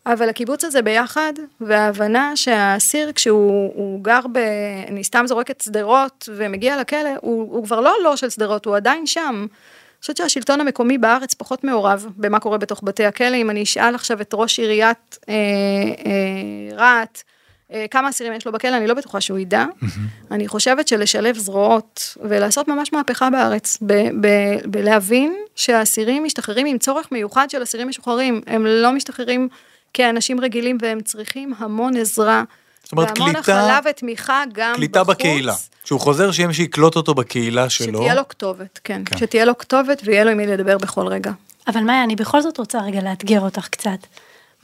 אבל 0.06 0.28
הקיבוץ 0.28 0.64
הזה 0.64 0.82
ביחד, 0.82 1.32
וההבנה 1.60 2.36
שהאסיר 2.36 3.12
כשהוא 3.12 3.72
הוא 3.74 4.04
גר 4.04 4.20
ב... 4.32 4.38
אני 4.88 5.04
סתם 5.04 5.24
זורקת 5.26 5.60
שדרות 5.60 6.28
ומגיע 6.36 6.80
לכלא, 6.80 7.10
הוא, 7.20 7.54
הוא 7.54 7.64
כבר 7.64 7.80
לא 7.80 7.94
לא 8.02 8.16
של 8.16 8.30
שדרות, 8.30 8.64
הוא 8.64 8.76
עדיין 8.76 9.06
שם. 9.06 9.46
אני 9.50 10.00
חושבת 10.00 10.16
שהשלטון 10.16 10.60
המקומי 10.60 10.98
בארץ 10.98 11.34
פחות 11.34 11.64
מעורב 11.64 12.06
במה 12.16 12.40
קורה 12.40 12.58
בתוך 12.58 12.80
בתי 12.84 13.04
הכלא. 13.04 13.36
אם 13.36 13.50
אני 13.50 13.62
אשאל 13.62 13.94
עכשיו 13.94 14.20
את 14.20 14.30
ראש 14.34 14.58
עיריית 14.58 15.18
אה, 15.28 15.34
אה, 16.06 16.76
רהט, 16.76 17.22
כמה 17.90 18.08
אסירים 18.08 18.32
יש 18.32 18.46
לו 18.46 18.52
בכלא, 18.52 18.76
אני 18.76 18.86
לא 18.86 18.94
בטוחה 18.94 19.20
שהוא 19.20 19.38
ידע. 19.38 19.64
אני 20.30 20.48
חושבת 20.48 20.88
שלשלב 20.88 21.36
זרועות 21.38 22.16
ולעשות 22.28 22.68
ממש 22.68 22.92
מהפכה 22.92 23.30
בארץ, 23.30 23.78
ב- 23.82 23.92
ב- 24.26 24.58
בלהבין 24.64 25.34
שהאסירים 25.56 26.24
משתחררים 26.24 26.66
עם 26.66 26.78
צורך 26.78 27.08
מיוחד 27.12 27.50
של 27.50 27.62
אסירים 27.62 27.88
משוחררים, 27.88 28.40
הם 28.46 28.66
לא 28.66 28.92
משתחררים 28.92 29.48
כאנשים 29.94 30.40
רגילים 30.40 30.78
והם 30.82 31.00
צריכים 31.00 31.54
המון 31.58 31.96
עזרה. 31.96 32.44
זאת 32.82 32.92
אומרת, 32.92 33.08
והמון 33.18 33.32
קליטה- 33.32 33.38
הכלה 33.38 33.78
ותמיכה 33.90 34.42
גם 34.52 34.74
קליטה 34.76 35.04
בחוץ. 35.04 35.16
בקהילה. 35.16 35.54
כשהוא 35.84 36.00
חוזר, 36.00 36.30
שיהיה 36.32 36.48
מי 36.48 36.54
שיקלוט 36.54 36.96
אותו 36.96 37.14
בקהילה 37.14 37.70
שלו. 37.70 37.98
שתהיה 37.98 38.14
לו 38.14 38.28
כתובת, 38.28 38.80
כן. 38.84 39.02
כן. 39.06 39.16
שתהיה 39.18 39.44
לו 39.44 39.58
כתובת 39.58 40.02
ויהיה 40.04 40.24
לו 40.24 40.30
עם 40.30 40.36
מי 40.36 40.46
לדבר 40.46 40.78
בכל 40.78 41.06
רגע. 41.06 41.30
אבל 41.66 41.80
מאיה, 41.80 42.04
אני 42.04 42.16
בכל 42.16 42.40
זאת 42.40 42.58
רוצה 42.58 42.78
רגע 42.80 43.00
לאתגר 43.02 43.40
אותך 43.40 43.68
קצת. 43.68 43.98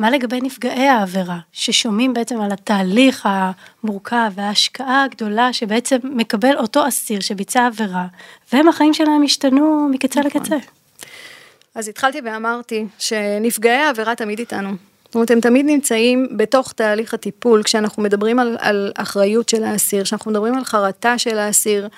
מה 0.01 0.11
לגבי 0.11 0.41
נפגעי 0.41 0.89
העבירה, 0.89 1.39
ששומעים 1.53 2.15
בעצם 2.15 2.41
על 2.41 2.53
התהליך 2.53 3.29
המורכב 3.31 4.33
וההשקעה 4.35 5.05
הגדולה 5.05 5.53
שבעצם 5.53 5.97
מקבל 6.03 6.57
אותו 6.57 6.89
אסיר 6.89 7.21
שביצע 7.21 7.67
עבירה, 7.67 8.07
והם 8.53 8.69
החיים 8.69 8.95
שלהם 8.95 9.23
השתנו 9.23 9.89
מקצה 9.91 10.21
נכון. 10.21 10.41
לקצה. 10.41 10.57
אז 11.75 11.89
התחלתי 11.89 12.21
ואמרתי 12.25 12.87
שנפגעי 12.99 13.77
העבירה 13.77 14.15
תמיד 14.15 14.39
איתנו. 14.39 14.71
זאת 15.05 15.15
אומרת, 15.15 15.31
הם 15.31 15.41
תמיד 15.41 15.67
נמצאים 15.67 16.29
בתוך 16.37 16.73
תהליך 16.73 17.15
הטיפול, 17.15 17.63
כשאנחנו 17.63 18.03
מדברים 18.03 18.39
על, 18.39 18.57
על 18.61 18.93
אחריות 18.95 19.49
של 19.49 19.65
האסיר, 19.65 20.05
כשאנחנו 20.05 20.31
מדברים 20.31 20.55
על 20.55 20.65
חרטה 20.65 21.19
של 21.19 21.39
האסיר, 21.39 21.89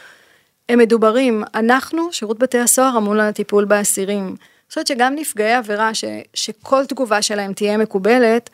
הם 0.69 0.79
מדוברים. 0.79 1.45
אנחנו, 1.55 2.13
שירות 2.13 2.39
בתי 2.39 2.59
הסוהר, 2.59 2.99
אמון 2.99 3.21
על 3.21 3.29
הטיפול 3.29 3.65
באסירים. 3.65 4.37
חושבת 4.73 4.87
שגם 4.87 5.15
נפגעי 5.15 5.55
עבירה, 5.55 5.95
ש, 5.95 6.05
שכל 6.35 6.87
תגובה 6.87 7.23
שלהם 7.23 7.53
תהיה 7.53 7.77
מקובלת, 7.77 8.51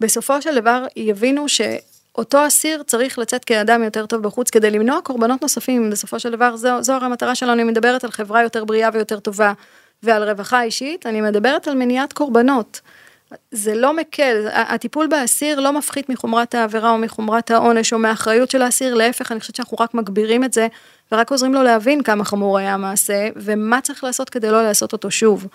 בסופו 0.00 0.42
של 0.42 0.54
דבר 0.54 0.86
יבינו 0.96 1.48
שאותו 1.48 2.46
אסיר 2.46 2.82
צריך 2.82 3.18
לצאת 3.18 3.44
כאדם 3.44 3.82
יותר 3.82 4.06
טוב 4.06 4.22
בחוץ 4.22 4.50
כדי 4.50 4.70
למנוע 4.70 5.00
קורבנות 5.04 5.42
נוספים. 5.42 5.90
בסופו 5.90 6.20
של 6.20 6.30
דבר 6.30 6.56
זו, 6.56 6.82
זו 6.82 6.92
הרי 6.92 7.06
המטרה 7.06 7.34
שלנו, 7.34 7.52
אני 7.52 7.64
מדברת 7.64 8.04
על 8.04 8.10
חברה 8.10 8.42
יותר 8.42 8.64
בריאה 8.64 8.90
ויותר 8.92 9.20
טובה 9.20 9.52
ועל 10.02 10.30
רווחה 10.30 10.62
אישית, 10.62 11.06
אני 11.06 11.20
מדברת 11.20 11.68
על 11.68 11.74
מניעת 11.74 12.12
קורבנות. 12.12 12.80
זה 13.50 13.74
לא 13.74 13.96
מקל, 13.96 14.46
הטיפול 14.52 15.06
באסיר 15.06 15.60
לא 15.60 15.72
מפחית 15.72 16.08
מחומרת 16.08 16.54
העבירה 16.54 16.90
או 16.90 16.98
מחומרת 16.98 17.50
העונש 17.50 17.92
או 17.92 17.98
מהאחריות 17.98 18.50
של 18.50 18.62
האסיר, 18.62 18.94
להפך, 18.94 19.32
אני 19.32 19.40
חושבת 19.40 19.56
שאנחנו 19.56 19.76
רק 19.80 19.94
מגבירים 19.94 20.44
את 20.44 20.52
זה 20.52 20.66
ורק 21.12 21.30
עוזרים 21.30 21.54
לו 21.54 21.62
להבין 21.62 22.02
כמה 22.02 22.24
חמור 22.24 22.58
היה 22.58 22.74
המעשה 22.74 23.28
ומה 23.36 23.80
צריך 23.80 24.04
לעשות 24.04 24.30
כדי 24.30 24.50
לא 24.50 24.62
לעשות 24.62 24.92
אותו 24.92 25.10
שוב. 25.10 25.46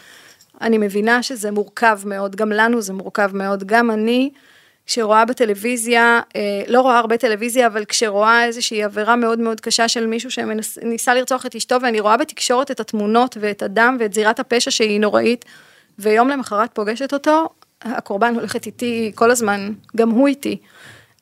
אני 0.61 0.77
מבינה 0.77 1.23
שזה 1.23 1.51
מורכב 1.51 1.99
מאוד, 2.05 2.35
גם 2.35 2.51
לנו 2.51 2.81
זה 2.81 2.93
מורכב 2.93 3.31
מאוד, 3.33 3.63
גם 3.63 3.91
אני, 3.91 4.29
כשרואה 4.85 5.25
בטלוויזיה, 5.25 6.19
אה, 6.35 6.41
לא 6.67 6.81
רואה 6.81 6.97
הרבה 6.97 7.17
טלוויזיה, 7.17 7.67
אבל 7.67 7.85
כשרואה 7.85 8.45
איזושהי 8.45 8.83
עבירה 8.83 9.15
מאוד 9.15 9.39
מאוד 9.39 9.61
קשה 9.61 9.87
של 9.87 10.05
מישהו 10.05 10.31
שניסה 10.31 11.13
לרצוח 11.13 11.45
את 11.45 11.55
אשתו, 11.55 11.75
ואני 11.81 11.99
רואה 11.99 12.17
בתקשורת 12.17 12.71
את 12.71 12.79
התמונות 12.79 13.37
ואת 13.39 13.63
הדם 13.63 13.97
ואת 13.99 14.13
זירת 14.13 14.39
הפשע 14.39 14.71
שהיא 14.71 14.99
נוראית, 14.99 15.45
ויום 15.99 16.29
למחרת 16.29 16.69
פוגשת 16.73 17.13
אותו, 17.13 17.49
הקורבן 17.81 18.35
הולכת 18.35 18.65
איתי 18.65 19.11
כל 19.15 19.31
הזמן, 19.31 19.73
גם 19.95 20.09
הוא 20.09 20.27
איתי. 20.27 20.57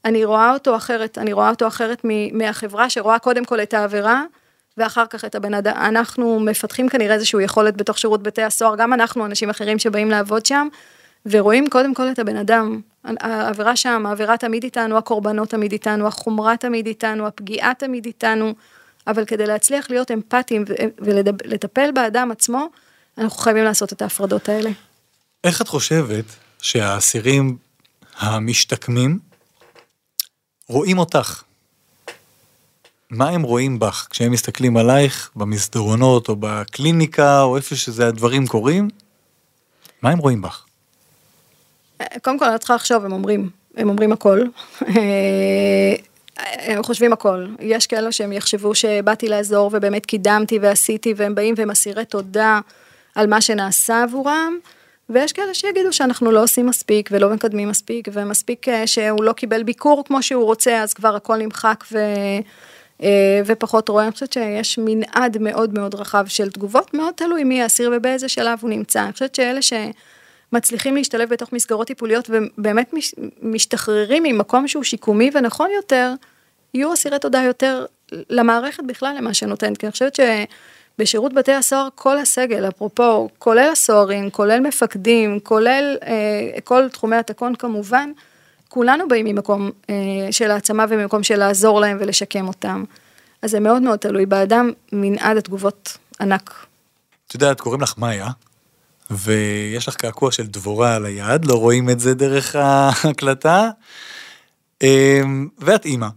אני 0.05 0.25
רואה 0.25 0.53
אותו 0.53 0.75
אחרת, 0.75 1.17
אני 1.17 1.33
רואה 1.33 1.49
אותו 1.49 1.67
אחרת 1.67 2.01
מהחברה 2.33 2.89
שרואה 2.89 3.19
קודם 3.19 3.45
כל 3.45 3.61
את 3.61 3.73
העבירה, 3.73 4.23
ואחר 4.77 5.05
כך 5.05 5.25
את 5.25 5.35
הבן 5.35 5.53
אדם. 5.53 5.73
אנחנו 5.77 6.39
מפתחים 6.39 6.89
כנראה 6.89 7.15
איזושהי 7.15 7.43
יכולת 7.43 7.77
בתוך 7.77 7.97
שירות 7.97 8.23
בתי 8.23 8.43
הסוהר, 8.43 8.75
גם 8.75 8.93
אנחנו, 8.93 9.25
אנשים 9.25 9.49
אחרים 9.49 9.79
שבאים 9.79 10.11
לעבוד 10.11 10.45
שם, 10.45 10.67
ורואים 11.25 11.69
קודם 11.69 11.93
כל 11.93 12.11
את 12.11 12.19
הבן 12.19 12.37
אדם. 12.37 12.81
העבירה 13.03 13.75
שם, 13.75 14.05
העבירה 14.05 14.37
תמיד 14.37 14.63
איתנו, 14.63 14.97
הקורבנות 14.97 15.49
תמיד 15.49 15.71
איתנו, 15.71 16.07
החומרה 16.07 16.57
תמיד 16.57 16.87
איתנו, 16.87 17.27
הפגיעה 17.27 17.73
תמיד 17.73 18.05
איתנו, 18.05 18.53
אבל 19.07 19.25
כדי 19.25 19.47
להצליח 19.47 19.89
להיות 19.89 20.11
אמפתיים 20.11 20.65
ולטפל 20.99 21.91
באדם 21.91 22.31
עצמו, 22.31 22.69
אנחנו 23.17 23.37
חייבים 23.39 23.63
לעשות 23.63 23.93
את 23.93 24.01
ההפרדות 24.01 24.49
האלה. 24.49 24.69
איך 25.43 25.61
את 25.61 25.67
חושבת 25.67 26.44
שהאסירים 26.65 27.57
המשתקמים 28.17 29.19
רואים 30.67 30.97
אותך? 30.97 31.43
מה 33.09 33.29
הם 33.29 33.41
רואים 33.41 33.79
בך 33.79 34.07
כשהם 34.09 34.31
מסתכלים 34.31 34.77
עלייך 34.77 35.31
במסדרונות 35.35 36.29
או 36.29 36.35
בקליניקה 36.39 37.41
או 37.41 37.57
איפה 37.57 37.75
שזה 37.75 38.07
הדברים 38.07 38.47
קורים? 38.47 38.89
מה 40.01 40.09
הם 40.09 40.17
רואים 40.17 40.41
בך? 40.41 40.65
קודם 42.21 42.39
כל, 42.39 42.45
אני 42.45 42.59
צריכה 42.59 42.75
לחשוב, 42.75 43.05
הם 43.05 43.11
אומרים, 43.11 43.49
הם 43.77 43.89
אומרים 43.89 44.11
הכל. 44.11 44.41
הם 46.37 46.83
חושבים 46.83 47.13
הכל. 47.13 47.47
יש 47.59 47.87
כאלה 47.87 48.11
שהם 48.11 48.31
יחשבו 48.31 48.75
שבאתי 48.75 49.27
לעזור 49.27 49.69
ובאמת 49.73 50.05
קידמתי 50.05 50.59
ועשיתי, 50.59 51.13
והם 51.17 51.35
באים 51.35 51.55
והם 51.57 51.71
אסירי 51.71 52.05
תודה 52.05 52.59
על 53.15 53.27
מה 53.27 53.41
שנעשה 53.41 54.03
עבורם, 54.03 54.57
ויש 55.09 55.33
כאלה 55.33 55.53
שיגידו 55.53 55.93
שאנחנו 55.93 56.31
לא 56.31 56.43
עושים 56.43 56.65
מספיק 56.65 57.09
ולא 57.11 57.29
מקדמים 57.29 57.69
מספיק, 57.69 58.07
ומספיק 58.13 58.69
אה, 58.69 58.87
שהוא 58.87 59.23
לא 59.23 59.33
קיבל 59.33 59.63
ביקור 59.63 60.03
כמו 60.05 60.23
שהוא 60.23 60.45
רוצה, 60.45 60.83
אז 60.83 60.93
כבר 60.93 61.15
הכל 61.15 61.37
נמחק 61.37 61.83
ו... 61.91 61.97
אה, 63.03 63.41
ופחות 63.45 63.89
רואה. 63.89 64.03
אני 64.03 64.11
חושבת 64.11 64.33
שיש 64.33 64.77
מנעד 64.77 65.37
מאוד 65.37 65.73
מאוד 65.73 65.95
רחב 65.95 66.25
של 66.27 66.51
תגובות, 66.51 66.93
מאוד 66.93 67.13
תלוי 67.13 67.43
מי 67.43 67.61
האסיר 67.61 67.91
ובאיזה 67.95 68.29
שלב 68.29 68.59
הוא 68.61 68.69
נמצא. 68.69 69.03
אני 69.03 69.13
חושבת 69.13 69.35
שאלה 69.35 69.59
שמצליחים 69.61 70.95
להשתלב 70.95 71.29
בתוך 71.29 71.53
מסגרות 71.53 71.87
טיפוליות 71.87 72.29
ובאמת 72.29 72.93
משתחררים 73.41 74.23
ממקום 74.23 74.67
שהוא 74.67 74.83
שיקומי 74.83 75.31
ונכון 75.33 75.69
יותר, 75.75 76.13
יהיו 76.73 76.93
אסירי 76.93 77.19
תודה 77.19 77.43
יותר 77.43 77.85
למערכת 78.11 78.83
בכלל 78.83 79.15
למה 79.17 79.33
שנותנת. 79.33 79.77
כי 79.77 79.85
אני 79.85 79.91
חושבת 79.91 80.19
שבשירות 80.97 81.33
בתי 81.33 81.53
הסוהר 81.53 81.87
כל 81.95 82.17
הסגל, 82.17 82.67
אפרופו, 82.67 83.29
כולל 83.39 83.69
הסוהרים, 83.71 84.29
כולל 84.29 84.59
מפקדים, 84.59 85.39
כולל 85.39 85.97
אה, 86.03 86.61
כל 86.63 86.89
תחומי 86.89 87.15
התקון 87.15 87.55
כמובן, 87.55 88.11
כולנו 88.69 89.07
באים 89.07 89.25
ממקום 89.25 89.71
אה, 89.89 89.95
של 90.31 90.51
העצמה 90.51 90.85
וממקום 90.89 91.23
של 91.23 91.35
לעזור 91.35 91.81
להם 91.81 91.97
ולשקם 91.99 92.47
אותם. 92.47 92.83
אז 93.41 93.51
זה 93.51 93.59
מאוד 93.59 93.81
מאוד 93.81 93.99
תלוי 93.99 94.25
באדם, 94.25 94.71
מנעד 94.91 95.37
התגובות 95.37 95.97
ענק. 96.21 96.65
את 97.27 97.33
יודעת, 97.33 97.61
קוראים 97.61 97.81
לך 97.81 97.97
מאיה, 97.97 98.29
ויש 99.11 99.87
לך 99.87 99.95
קעקוע 99.95 100.31
של 100.31 100.47
דבורה 100.47 100.95
על 100.95 101.05
היד, 101.05 101.45
לא 101.45 101.53
רואים 101.53 101.89
את 101.89 101.99
זה 101.99 102.13
דרך 102.13 102.55
ההקלטה, 102.55 103.69
אה, 104.83 105.21
ואת 105.59 105.85
אימא, 105.85 106.07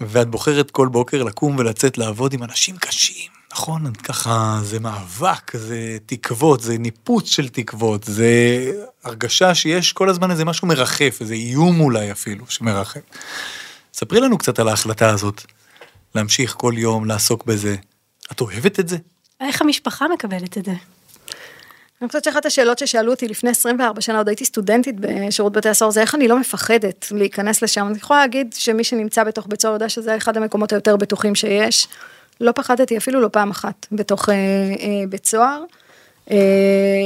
ואת 0.00 0.28
בוחרת 0.28 0.70
כל 0.70 0.88
בוקר 0.88 1.22
לקום 1.22 1.56
ולצאת 1.58 1.98
לעבוד 1.98 2.32
עם 2.32 2.42
אנשים 2.42 2.76
קשים. 2.76 3.37
נכון, 3.58 3.92
ככה 3.92 4.60
זה 4.62 4.80
מאבק, 4.80 5.56
זה 5.56 5.96
תקוות, 6.06 6.60
זה 6.60 6.78
ניפוץ 6.78 7.28
של 7.28 7.48
תקוות, 7.48 8.04
זה 8.04 8.32
הרגשה 9.04 9.54
שיש 9.54 9.92
כל 9.92 10.08
הזמן 10.08 10.30
איזה 10.30 10.44
משהו 10.44 10.68
מרחף, 10.68 11.18
איזה 11.20 11.34
איום 11.34 11.80
אולי 11.80 12.12
אפילו 12.12 12.44
שמרחף. 12.48 13.00
ספרי 13.94 14.20
לנו 14.20 14.38
קצת 14.38 14.58
על 14.58 14.68
ההחלטה 14.68 15.10
הזאת, 15.10 15.42
להמשיך 16.14 16.54
כל 16.58 16.74
יום 16.76 17.04
לעסוק 17.04 17.44
בזה. 17.44 17.76
את 18.32 18.40
אוהבת 18.40 18.80
את 18.80 18.88
זה? 18.88 18.96
איך 19.40 19.62
המשפחה 19.62 20.08
מקבלת 20.08 20.58
את 20.58 20.64
זה? 20.64 20.72
אני 22.02 22.08
חושבת 22.08 22.24
שאחת 22.24 22.46
השאלות 22.46 22.78
ששאלו 22.78 23.10
אותי 23.10 23.28
לפני 23.28 23.50
24 23.50 24.00
שנה, 24.00 24.18
עוד 24.18 24.28
הייתי 24.28 24.44
סטודנטית 24.44 24.94
בשירות 25.00 25.52
בתי 25.52 25.68
הסוהר, 25.68 25.90
זה 25.90 26.00
איך 26.00 26.14
אני 26.14 26.28
לא 26.28 26.38
מפחדת 26.38 27.06
להיכנס 27.10 27.62
לשם. 27.62 27.86
אני 27.86 27.96
יכולה 27.96 28.20
להגיד 28.20 28.54
שמי 28.58 28.84
שנמצא 28.84 29.24
בתוך 29.24 29.46
בית 29.46 29.62
סוהר 29.62 29.74
יודע 29.74 29.88
שזה 29.88 30.16
אחד 30.16 30.36
המקומות 30.36 30.72
היותר 30.72 30.96
בטוחים 30.96 31.34
שיש. 31.34 31.88
לא 32.40 32.52
פחדתי 32.52 32.96
אפילו 32.96 33.20
לא 33.20 33.28
פעם 33.28 33.50
אחת 33.50 33.86
בתוך 33.92 34.28
אה, 34.28 34.34
אה, 34.34 35.06
בית 35.08 35.26
סוהר. 35.26 35.64
אה, 36.30 36.36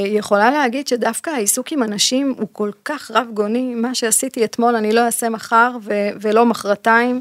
יכולה 0.07 0.51
להגיד 0.51 0.89
שדווקא 0.89 1.31
העיסוק 1.31 1.73
עם 1.73 1.83
אנשים 1.83 2.35
הוא 2.39 2.49
כל 2.53 2.71
כך 2.85 3.11
רב 3.11 3.27
גוני, 3.35 3.75
מה 3.75 3.95
שעשיתי 3.95 4.45
אתמול 4.45 4.77
אני 4.77 4.93
לא 4.93 5.01
אעשה 5.01 5.29
מחר 5.29 5.71
ו- 5.83 6.11
ולא 6.21 6.47
מחרתיים. 6.47 7.21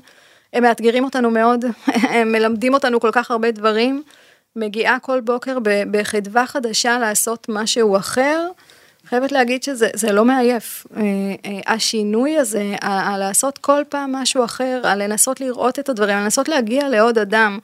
הם 0.53 0.63
מאתגרים 0.63 1.03
אותנו 1.03 1.31
מאוד, 1.31 1.65
הם 2.13 2.31
מלמדים 2.31 2.73
אותנו 2.73 2.99
כל 2.99 3.09
כך 3.11 3.31
הרבה 3.31 3.51
דברים. 3.51 4.03
מגיעה 4.55 4.99
כל 4.99 5.19
בוקר 5.19 5.57
בחדווה 5.91 6.47
חדשה 6.47 6.99
לעשות 6.99 7.45
משהו 7.49 7.97
אחר. 7.97 8.47
חייבת 9.05 9.31
להגיד 9.31 9.63
שזה 9.63 10.11
לא 10.11 10.25
מעייף. 10.25 10.87
אה, 10.97 11.01
אה, 11.45 11.73
השינוי 11.73 12.37
הזה, 12.37 12.75
לעשות 13.17 13.57
כל 13.57 13.81
פעם 13.89 14.11
משהו 14.11 14.45
אחר, 14.45 14.81
לנסות 14.97 15.41
לראות 15.41 15.79
את 15.79 15.89
הדברים, 15.89 16.17
לנסות 16.17 16.49
להגיע 16.49 16.89
לעוד 16.89 17.17
אדם. 17.17 17.59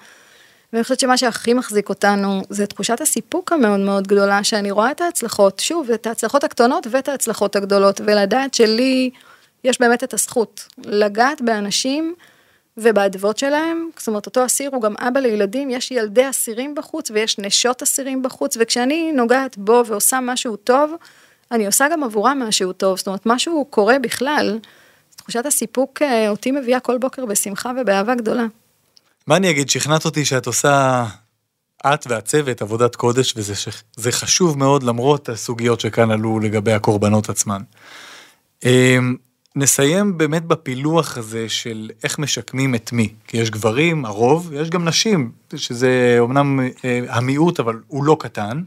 ואני 0.73 0.83
חושבת 0.83 0.99
שמה 0.99 1.17
שהכי 1.17 1.53
מחזיק 1.53 1.89
אותנו 1.89 2.41
זה 2.49 2.67
תחושת 2.67 3.01
הסיפוק 3.01 3.51
המאוד 3.51 3.79
מאוד 3.79 4.07
גדולה, 4.07 4.43
שאני 4.43 4.71
רואה 4.71 4.91
את 4.91 5.01
ההצלחות, 5.01 5.59
שוב, 5.59 5.91
את 5.91 6.07
ההצלחות 6.07 6.43
הקטנות 6.43 6.87
ואת 6.91 7.09
ההצלחות 7.09 7.55
הגדולות, 7.55 8.01
ולדעת 8.05 8.53
שלי 8.53 9.09
יש 9.63 9.79
באמת 9.79 10.03
את 10.03 10.13
הזכות 10.13 10.67
לגעת 10.85 11.41
באנשים 11.41 12.15
ובאדוות 12.77 13.37
שלהם, 13.37 13.89
זאת 13.97 14.07
אומרת, 14.07 14.25
אותו 14.25 14.45
אסיר 14.45 14.69
הוא 14.73 14.81
גם 14.81 14.95
אבא 14.99 15.19
לילדים, 15.19 15.69
יש 15.69 15.91
ילדי 15.91 16.29
אסירים 16.29 16.75
בחוץ 16.75 17.11
ויש 17.11 17.39
נשות 17.39 17.81
אסירים 17.81 18.23
בחוץ, 18.23 18.57
וכשאני 18.59 19.11
נוגעת 19.11 19.57
בו 19.57 19.83
ועושה 19.85 20.19
משהו 20.21 20.55
טוב, 20.55 20.93
אני 21.51 21.65
עושה 21.65 21.87
גם 21.89 22.03
עבורם 22.03 22.43
משהו 22.47 22.73
טוב, 22.73 22.97
זאת 22.97 23.07
אומרת, 23.07 23.25
משהו 23.25 23.65
קורה 23.69 23.99
בכלל, 23.99 24.59
תחושת 25.15 25.45
הסיפוק 25.45 26.01
אה, 26.01 26.29
אותי 26.29 26.51
מביאה 26.51 26.79
כל 26.79 26.97
בוקר 26.97 27.25
בשמחה 27.25 27.71
ובאהבה 27.77 28.15
גדולה. 28.15 28.45
מה 29.27 29.37
אני 29.37 29.49
אגיד, 29.49 29.69
שכנעת 29.69 30.05
אותי 30.05 30.25
שאת 30.25 30.47
עושה, 30.47 31.05
את 31.93 32.07
והצוות, 32.09 32.61
עבודת 32.61 32.95
קודש, 32.95 33.33
וזה 33.37 34.11
חשוב 34.11 34.57
מאוד 34.57 34.83
למרות 34.83 35.29
הסוגיות 35.29 35.79
שכאן 35.79 36.11
עלו 36.11 36.39
לגבי 36.39 36.71
הקורבנות 36.71 37.29
עצמן. 37.29 37.61
אמ, 38.65 39.15
נסיים 39.55 40.17
באמת 40.17 40.45
בפילוח 40.45 41.17
הזה 41.17 41.49
של 41.49 41.91
איך 42.03 42.19
משקמים 42.19 42.75
את 42.75 42.91
מי, 42.91 43.13
כי 43.27 43.37
יש 43.37 43.49
גברים, 43.51 44.05
הרוב, 44.05 44.53
יש 44.53 44.69
גם 44.69 44.87
נשים, 44.87 45.31
שזה 45.55 46.17
אמנם 46.19 46.59
אה, 46.85 46.99
המיעוט, 47.09 47.59
אבל 47.59 47.79
הוא 47.87 48.03
לא 48.03 48.17
קטן. 48.19 48.63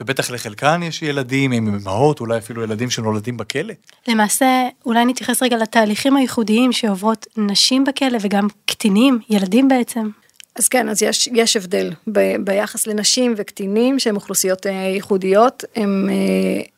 ובטח 0.00 0.30
לחלקן 0.30 0.80
יש 0.82 1.02
ילדים 1.02 1.52
עם 1.52 1.68
אמהות, 1.68 2.20
אולי 2.20 2.38
אפילו 2.38 2.62
ילדים 2.62 2.90
שנולדים 2.90 3.36
בכלא. 3.36 3.74
למעשה, 4.08 4.68
אולי 4.86 5.04
נתייחס 5.04 5.42
רגע 5.42 5.56
לתהליכים 5.56 6.16
הייחודיים 6.16 6.72
שעוברות 6.72 7.26
נשים 7.36 7.84
בכלא 7.84 8.18
וגם 8.20 8.48
קטינים, 8.66 9.18
ילדים 9.30 9.68
בעצם. 9.68 10.08
אז 10.56 10.68
כן, 10.68 10.88
אז 10.88 11.02
יש, 11.02 11.28
יש 11.32 11.56
הבדל 11.56 11.92
ב, 12.12 12.36
ביחס 12.44 12.86
לנשים 12.86 13.34
וקטינים 13.36 13.98
שהם 13.98 14.16
אוכלוסיות 14.16 14.66
אה, 14.66 14.72
ייחודיות, 14.72 15.64
הם 15.76 16.08
אה, 16.10 16.14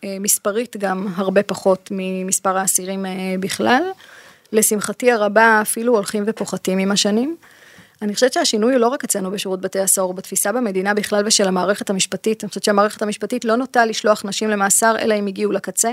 אה, 0.09 0.17
מספרית 0.21 0.77
גם 0.77 1.07
הרבה 1.17 1.43
פחות 1.43 1.89
ממספר 1.91 2.59
האסירים 2.59 3.07
בכלל. 3.41 3.83
לשמחתי 4.53 5.13
הרבה 5.13 5.61
אפילו 5.63 5.95
הולכים 5.95 6.25
ופוחתים 6.27 6.79
עם 6.79 6.91
השנים. 6.91 7.37
אני 8.03 8.15
חושבת 8.15 8.33
שהשינוי 8.33 8.73
הוא 8.73 8.81
לא 8.81 8.89
רק 8.89 9.05
אצלנו 9.05 9.31
בשירות 9.31 9.61
בתי 9.61 9.81
הסוהר, 9.81 10.07
הוא 10.07 10.15
בתפיסה 10.15 10.53
במדינה 10.53 10.95
בכלל 10.95 11.23
ושל 11.27 11.49
המערכת 11.49 11.91
המשפטית. 11.91 12.45
אני 12.45 12.49
חושבת 12.49 12.65
שהמערכת 12.65 13.03
המשפטית 13.03 13.45
לא 13.45 13.57
נוטה 13.57 13.85
לשלוח 13.85 14.25
נשים 14.25 14.51
למאסר, 14.51 14.97
אלא 14.99 15.15
אם 15.15 15.27
הגיעו 15.27 15.53
לקצה. 15.53 15.93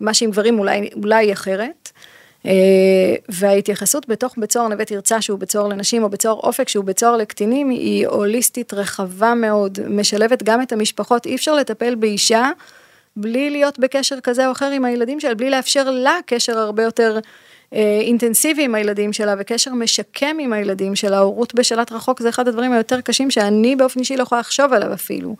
מה 0.00 0.14
שעם 0.14 0.30
גברים 0.30 0.58
אולי, 0.58 0.90
אולי 1.02 1.32
אחרת. 1.32 1.90
אה, 2.46 2.52
וההתייחסות 3.28 4.08
בתוך 4.08 4.34
בית 4.36 4.52
סוהר 4.52 4.68
נווה 4.68 4.84
תרצה 4.84 5.20
שהוא 5.20 5.38
בית 5.38 5.50
סוהר 5.50 5.68
לנשים 5.68 6.02
או 6.02 6.08
בית 6.08 6.22
סוהר 6.22 6.34
אופק 6.34 6.68
שהוא 6.68 6.84
בית 6.84 6.98
סוהר 6.98 7.16
לקטינים 7.16 7.70
היא 7.70 8.06
הוליסטית 8.06 8.74
רחבה 8.74 9.34
מאוד, 9.34 9.78
משלבת 9.88 10.42
גם 10.42 10.62
את 10.62 10.72
המשפחות, 10.72 11.26
אי 11.26 11.34
אפשר 11.34 11.54
לטפל 11.54 11.94
באישה 11.94 12.50
בלי 13.16 13.50
להיות 13.50 13.78
בקשר 13.78 14.20
כזה 14.20 14.46
או 14.46 14.52
אחר 14.52 14.70
עם 14.70 14.84
הילדים 14.84 15.20
שלה, 15.20 15.34
בלי 15.34 15.50
לאפשר 15.50 15.90
לה 15.90 16.18
קשר 16.26 16.58
הרבה 16.58 16.82
יותר 16.82 17.18
אינטנסיבי 18.00 18.64
עם 18.64 18.74
הילדים 18.74 19.12
שלה 19.12 19.34
וקשר 19.38 19.74
משקם 19.74 20.36
עם 20.40 20.52
הילדים 20.52 20.96
שלה, 20.96 21.18
הורות 21.18 21.54
בשלט 21.54 21.92
רחוק 21.92 22.20
זה 22.20 22.28
אחד 22.28 22.48
הדברים 22.48 22.72
היותר 22.72 23.00
קשים 23.00 23.30
שאני 23.30 23.76
באופן 23.76 24.00
אישי 24.00 24.16
לא 24.16 24.22
יכולה 24.22 24.40
לחשוב 24.40 24.72
עליו 24.72 24.94
אפילו. 24.94 25.36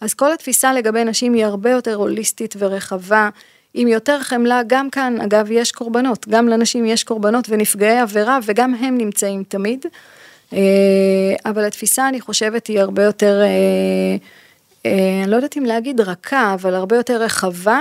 אז 0.00 0.14
כל 0.14 0.32
התפיסה 0.32 0.72
לגבי 0.72 1.04
נשים 1.04 1.32
היא 1.34 1.44
הרבה 1.44 1.70
יותר 1.70 1.94
הוליסטית 1.94 2.54
ורחבה, 2.58 3.28
עם 3.74 3.88
יותר 3.88 4.20
חמלה, 4.20 4.60
גם 4.66 4.90
כאן, 4.90 5.20
אגב, 5.20 5.46
יש 5.50 5.72
קורבנות, 5.72 6.28
גם 6.28 6.48
לנשים 6.48 6.86
יש 6.86 7.04
קורבנות 7.04 7.46
ונפגעי 7.48 7.98
עבירה, 7.98 8.38
וגם 8.42 8.74
הם 8.74 8.98
נמצאים 8.98 9.44
תמיד. 9.48 9.86
אה, 10.52 10.58
אבל 11.44 11.64
התפיסה, 11.64 12.08
אני 12.08 12.20
חושבת, 12.20 12.66
היא 12.66 12.80
הרבה 12.80 13.02
יותר, 13.04 13.40
אה, 13.42 14.16
אני 15.22 15.30
לא 15.30 15.36
יודעת 15.36 15.56
אם 15.56 15.64
להגיד 15.64 16.00
רכה, 16.00 16.54
אבל 16.54 16.74
הרבה 16.74 16.96
יותר 16.96 17.22
רחבה. 17.22 17.80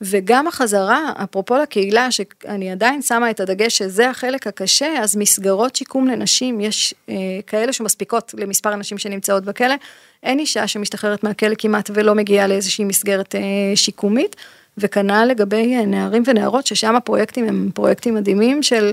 וגם 0.00 0.46
החזרה, 0.46 1.12
אפרופו 1.24 1.56
לקהילה, 1.56 2.10
שאני 2.10 2.70
עדיין 2.70 3.02
שמה 3.02 3.30
את 3.30 3.40
הדגש 3.40 3.78
שזה 3.78 4.10
החלק 4.10 4.46
הקשה, 4.46 5.02
אז 5.02 5.16
מסגרות 5.16 5.76
שיקום 5.76 6.08
לנשים, 6.08 6.60
יש 6.60 6.94
אה, 7.08 7.14
כאלה 7.46 7.72
שמספיקות 7.72 8.34
למספר 8.38 8.72
הנשים 8.72 8.98
שנמצאות 8.98 9.44
בכלא, 9.44 9.74
אין 10.22 10.38
אישה 10.38 10.66
שמשתחררת 10.66 11.24
מהכלא 11.24 11.54
כמעט 11.58 11.90
ולא 11.94 12.14
מגיעה 12.14 12.46
לאיזושהי 12.46 12.84
מסגרת 12.84 13.34
אה, 13.34 13.40
שיקומית, 13.74 14.36
וכנ"ל 14.78 15.24
לגבי 15.24 15.76
אה, 15.76 15.86
נערים 15.86 16.22
ונערות, 16.26 16.66
ששם 16.66 16.96
הפרויקטים 16.96 17.48
הם 17.48 17.70
פרויקטים 17.74 18.14
מדהימים 18.14 18.62
של... 18.62 18.92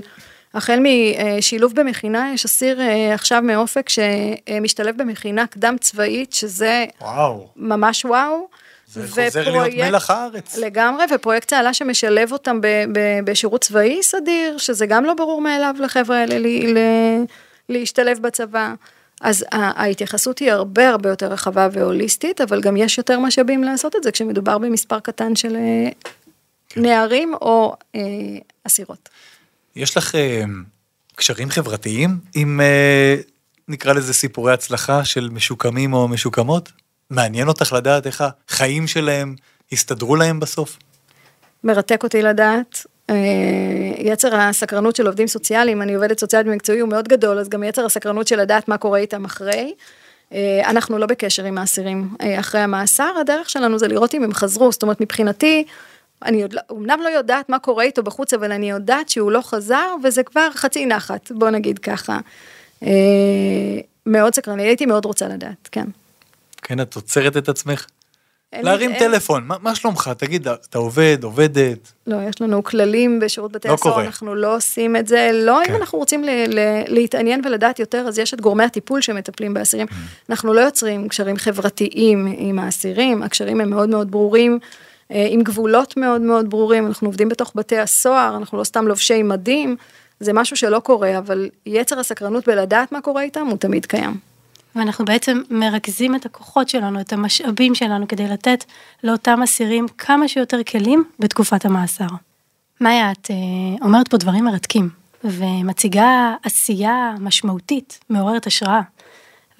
החל 0.54 0.78
משילוב 1.38 1.74
במכינה, 1.74 2.30
יש 2.34 2.44
אסיר 2.44 2.80
אה, 2.80 3.14
עכשיו 3.14 3.42
מאופק 3.42 3.88
שמשתלב 3.88 5.02
במכינה 5.02 5.46
קדם 5.46 5.76
צבאית, 5.80 6.32
שזה 6.32 6.84
וואו. 7.00 7.48
ממש 7.56 8.04
וואו. 8.04 8.48
זה 8.94 9.08
חוזר 9.08 9.50
להיות 9.50 9.74
מלח 9.74 10.10
הארץ. 10.10 10.56
לגמרי, 10.56 11.04
ופרויקט 11.14 11.48
צהלה 11.48 11.74
שמשלב 11.74 12.32
אותם 12.32 12.60
ב, 12.60 12.66
ב, 12.66 13.20
בשירות 13.24 13.60
צבאי 13.60 14.02
סדיר, 14.02 14.58
שזה 14.58 14.86
גם 14.86 15.04
לא 15.04 15.14
ברור 15.14 15.40
מאליו 15.40 15.74
לחבר'ה 15.80 16.16
האלה 16.16 16.38
ל, 16.38 16.46
ל, 16.46 16.78
להשתלב 17.68 18.18
בצבא. 18.18 18.74
אז 19.20 19.44
ההתייחסות 19.52 20.38
היא 20.38 20.52
הרבה 20.52 20.88
הרבה 20.88 21.08
יותר 21.08 21.26
רחבה 21.26 21.68
והוליסטית, 21.72 22.40
אבל 22.40 22.60
גם 22.60 22.76
יש 22.76 22.98
יותר 22.98 23.18
משאבים 23.18 23.64
לעשות 23.64 23.96
את 23.96 24.02
זה 24.02 24.12
כשמדובר 24.12 24.58
במספר 24.58 25.00
קטן 25.00 25.36
של 25.36 25.56
אה, 25.56 25.90
כן. 26.68 26.82
נערים 26.82 27.34
או 27.34 27.76
אה, 27.94 28.00
אסירות. 28.66 29.08
יש 29.76 29.96
לך 29.96 30.14
אה, 30.14 30.42
קשרים 31.14 31.50
חברתיים 31.50 32.18
עם, 32.34 32.60
אה, 32.60 33.16
נקרא 33.68 33.92
לזה 33.92 34.14
סיפורי 34.14 34.52
הצלחה 34.52 35.04
של 35.04 35.28
משוקמים 35.32 35.92
או 35.92 36.08
משוקמות? 36.08 36.72
מעניין 37.10 37.48
אותך 37.48 37.72
לדעת 37.72 38.06
איך 38.06 38.24
החיים 38.48 38.86
שלהם 38.86 39.34
הסתדרו 39.72 40.16
להם 40.16 40.40
בסוף? 40.40 40.78
מרתק 41.64 42.02
אותי 42.02 42.22
לדעת. 42.22 42.86
אה, 43.10 43.14
יצר 43.98 44.36
הסקרנות 44.36 44.96
של 44.96 45.06
עובדים 45.06 45.26
סוציאליים, 45.26 45.82
אני 45.82 45.94
עובדת 45.94 46.18
סוציאלית 46.18 46.46
במקצועי, 46.46 46.80
הוא 46.80 46.88
מאוד 46.88 47.08
גדול, 47.08 47.38
אז 47.38 47.48
גם 47.48 47.62
יצר 47.62 47.84
הסקרנות 47.86 48.28
של 48.28 48.40
לדעת 48.40 48.68
מה 48.68 48.78
קורה 48.78 48.98
איתם 48.98 49.24
אחרי. 49.24 49.74
אה, 50.32 50.62
אנחנו 50.64 50.98
לא 50.98 51.06
בקשר 51.06 51.44
עם 51.44 51.58
האסירים 51.58 52.08
אה, 52.20 52.40
אחרי 52.40 52.60
המאסר, 52.60 53.12
הדרך 53.20 53.50
שלנו 53.50 53.78
זה 53.78 53.88
לראות 53.88 54.14
אם 54.14 54.24
הם 54.24 54.34
חזרו, 54.34 54.72
זאת 54.72 54.82
אומרת 54.82 55.00
מבחינתי, 55.00 55.64
אני 56.24 56.44
לא, 56.52 56.60
אמנם 56.72 57.00
לא 57.02 57.08
יודעת 57.08 57.48
מה 57.48 57.58
קורה 57.58 57.84
איתו 57.84 58.02
בחוץ, 58.02 58.34
אבל 58.34 58.52
אני 58.52 58.70
יודעת 58.70 59.08
שהוא 59.08 59.32
לא 59.32 59.40
חזר, 59.40 59.94
וזה 60.02 60.22
כבר 60.22 60.48
חצי 60.54 60.86
נחת, 60.86 61.32
בוא 61.32 61.50
נגיד 61.50 61.78
ככה. 61.78 62.18
מאוד 64.06 64.34
סקרני, 64.34 64.62
הייתי 64.62 64.86
מאוד 64.86 65.04
רוצה 65.04 65.28
לדעת, 65.28 65.68
כן. 65.72 65.84
כן, 66.64 66.80
את 66.80 66.94
עוצרת 66.94 67.36
את 67.36 67.48
עצמך? 67.48 67.86
להרים 68.62 68.90
אין... 68.90 68.98
טלפון, 68.98 69.44
מה, 69.46 69.56
מה 69.62 69.74
שלומך? 69.74 70.10
תגיד, 70.18 70.48
אתה 70.48 70.78
עובד, 70.78 71.18
עובדת? 71.22 71.92
לא, 72.06 72.16
יש 72.28 72.40
לנו 72.40 72.64
כללים 72.64 73.20
בשירות 73.20 73.52
בתי 73.52 73.68
לא 73.68 73.74
הסוהר, 73.74 74.00
אנחנו 74.06 74.34
לא 74.34 74.56
עושים 74.56 74.96
את 74.96 75.06
זה, 75.06 75.30
לא 75.32 75.60
כן. 75.64 75.74
אם 75.74 75.80
אנחנו 75.80 75.98
רוצים 75.98 76.24
ל, 76.24 76.28
ל, 76.30 76.58
להתעניין 76.86 77.40
ולדעת 77.44 77.78
יותר, 77.78 78.04
אז 78.08 78.18
יש 78.18 78.34
את 78.34 78.40
גורמי 78.40 78.64
הטיפול 78.64 79.00
שמטפלים 79.00 79.54
באסירים. 79.54 79.86
Mm. 79.86 79.94
אנחנו 80.30 80.54
לא 80.54 80.60
יוצרים 80.60 81.08
קשרים 81.08 81.36
חברתיים 81.36 82.34
עם 82.36 82.58
האסירים, 82.58 83.22
הקשרים 83.22 83.60
הם 83.60 83.70
מאוד 83.70 83.88
מאוד 83.88 84.10
ברורים. 84.10 84.58
אה, 85.10 85.26
עם 85.30 85.42
גבולות 85.42 85.96
מאוד 85.96 86.20
מאוד 86.20 86.50
ברורים, 86.50 86.86
אנחנו 86.86 87.08
עובדים 87.08 87.28
בתוך 87.28 87.52
בתי 87.54 87.78
הסוהר, 87.78 88.36
אנחנו 88.36 88.58
לא 88.58 88.64
סתם 88.64 88.88
לובשי 88.88 89.22
מדים, 89.22 89.76
זה 90.20 90.32
משהו 90.32 90.56
שלא 90.56 90.78
קורה, 90.78 91.18
אבל 91.18 91.50
יצר 91.66 91.98
הסקרנות 91.98 92.48
בלדעת 92.48 92.92
מה 92.92 93.00
קורה 93.00 93.22
איתם 93.22 93.46
הוא 93.46 93.58
תמיד 93.58 93.86
קיים. 93.86 94.33
ואנחנו 94.76 95.04
בעצם 95.04 95.42
מרכזים 95.50 96.14
את 96.14 96.26
הכוחות 96.26 96.68
שלנו, 96.68 97.00
את 97.00 97.12
המשאבים 97.12 97.74
שלנו, 97.74 98.08
כדי 98.08 98.28
לתת 98.28 98.64
לאותם 99.04 99.42
אסירים 99.42 99.86
כמה 99.98 100.28
שיותר 100.28 100.62
כלים 100.62 101.04
בתקופת 101.18 101.64
המאסר. 101.64 102.06
מאיה, 102.80 103.12
את 103.12 103.30
אה, 103.30 103.86
אומרת 103.86 104.08
פה 104.08 104.16
דברים 104.16 104.44
מרתקים, 104.44 104.90
ומציגה 105.24 106.34
עשייה 106.42 107.14
משמעותית, 107.20 108.00
מעוררת 108.10 108.46
השראה, 108.46 108.80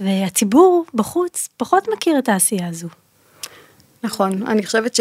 והציבור 0.00 0.85
בחוץ 0.94 1.48
פחות 1.57 1.88
מכיר 1.92 2.18
את 2.18 2.29
העשייה 2.29 2.68
הזו. 2.68 2.88
נכון, 4.03 4.46
אני 4.46 4.66
חושבת 4.66 4.94
ש... 4.94 5.00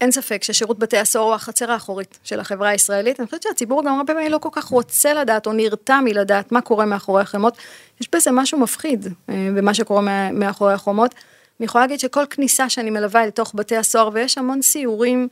אין 0.00 0.10
ספק 0.10 0.44
ששירות 0.44 0.78
בתי 0.78 0.98
הסוהר 0.98 1.24
הוא 1.24 1.34
החצר 1.34 1.72
האחורית 1.72 2.18
של 2.24 2.40
החברה 2.40 2.68
הישראלית. 2.68 3.20
אני 3.20 3.26
חושבת 3.26 3.42
שהציבור 3.42 3.84
גם 3.84 3.98
הרבה 3.98 4.14
פעמים 4.14 4.32
לא 4.32 4.38
כל 4.38 4.48
כך 4.52 4.64
רוצה 4.64 5.14
לדעת 5.14 5.46
או 5.46 5.52
נרתע 5.52 6.00
מלדעת 6.04 6.52
מה 6.52 6.60
קורה 6.60 6.84
מאחורי 6.84 7.22
החומות. 7.22 7.56
יש 8.00 8.08
בזה 8.14 8.30
משהו 8.30 8.58
מפחיד 8.58 9.06
אה, 9.28 9.48
במה 9.56 9.74
שקורה 9.74 10.30
מאחורי 10.32 10.72
החומות. 10.72 11.14
אני 11.60 11.64
יכולה 11.64 11.84
להגיד 11.84 12.00
שכל 12.00 12.26
כניסה 12.30 12.68
שאני 12.68 12.90
מלווה 12.90 13.26
לתוך 13.26 13.52
בתי 13.54 13.76
הסוהר, 13.76 14.10
ויש 14.12 14.38
המון 14.38 14.62
סיורים 14.62 15.28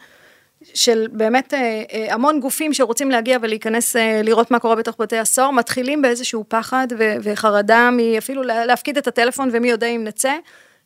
של 0.75 1.07
באמת 1.13 1.55
אה, 1.55 1.83
אה, 1.93 2.15
המון 2.15 2.41
גופים 2.41 2.75
שרוצים 2.75 3.11
להגיע 3.11 3.39
ולהיכנס 3.43 3.97
לראות 4.25 4.51
מה 4.51 4.59
קורה 4.59 4.77
בתוך 4.77 4.97
בתי 4.99 5.19
הסוהר, 5.19 5.51
מתחילים 5.51 6.03
באיזשהו 6.03 6.45
פחד 6.49 6.87
וחרדה 7.23 7.91
מאפילו 7.93 8.43
להפקיד 8.43 8.99
את 8.99 9.07
הטלפון 9.07 9.49
ומי 9.53 9.71
יודע 9.71 9.87
אם 9.87 10.05
נצא. 10.05 10.33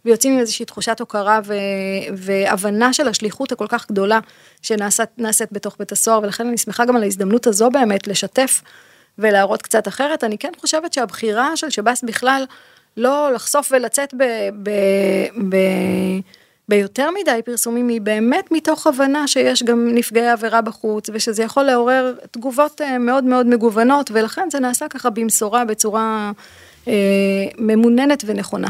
ויוצאים 0.08 0.32
עם 0.34 0.40
איזושהי 0.40 0.64
תחושת 0.64 1.00
הוקרה 1.00 1.40
ו, 1.44 1.54
והבנה 2.16 2.92
של 2.92 3.08
השליחות 3.08 3.52
הכל 3.52 3.66
כך 3.68 3.88
גדולה 3.88 4.18
שנעשית 4.62 5.52
בתוך 5.52 5.76
בית 5.78 5.92
הסוהר, 5.92 6.20
ולכן 6.22 6.46
אני 6.46 6.58
שמחה 6.58 6.84
גם 6.84 6.96
על 6.96 7.02
ההזדמנות 7.02 7.46
הזו 7.46 7.70
באמת 7.70 8.06
לשתף 8.06 8.62
ולהראות 9.18 9.62
קצת 9.62 9.88
אחרת. 9.88 10.24
אני 10.24 10.38
כן 10.38 10.52
חושבת 10.60 10.92
שהבחירה 10.92 11.56
של 11.56 11.70
שב"ס 11.70 12.02
בכלל, 12.02 12.44
לא 12.96 13.32
לחשוף 13.34 13.72
ולצאת 13.72 14.14
ב... 14.14 14.22
ב, 14.62 14.70
ב 15.48 15.56
ביותר 16.68 17.08
מדי 17.10 17.40
פרסומים 17.44 17.88
היא 17.88 18.00
באמת 18.00 18.52
מתוך 18.52 18.86
הבנה 18.86 19.28
שיש 19.28 19.62
גם 19.62 19.88
נפגעי 19.94 20.28
עבירה 20.28 20.60
בחוץ 20.60 21.10
ושזה 21.12 21.42
יכול 21.42 21.62
לעורר 21.62 22.14
תגובות 22.30 22.80
אה, 22.80 22.98
מאוד 22.98 23.24
מאוד 23.24 23.46
מגוונות 23.46 24.10
ולכן 24.14 24.48
זה 24.50 24.60
נעשה 24.60 24.88
ככה 24.88 25.10
במשורה 25.10 25.64
בצורה 25.64 26.32
אה, 26.88 26.92
ממוננת 27.58 28.24
ונכונה. 28.26 28.68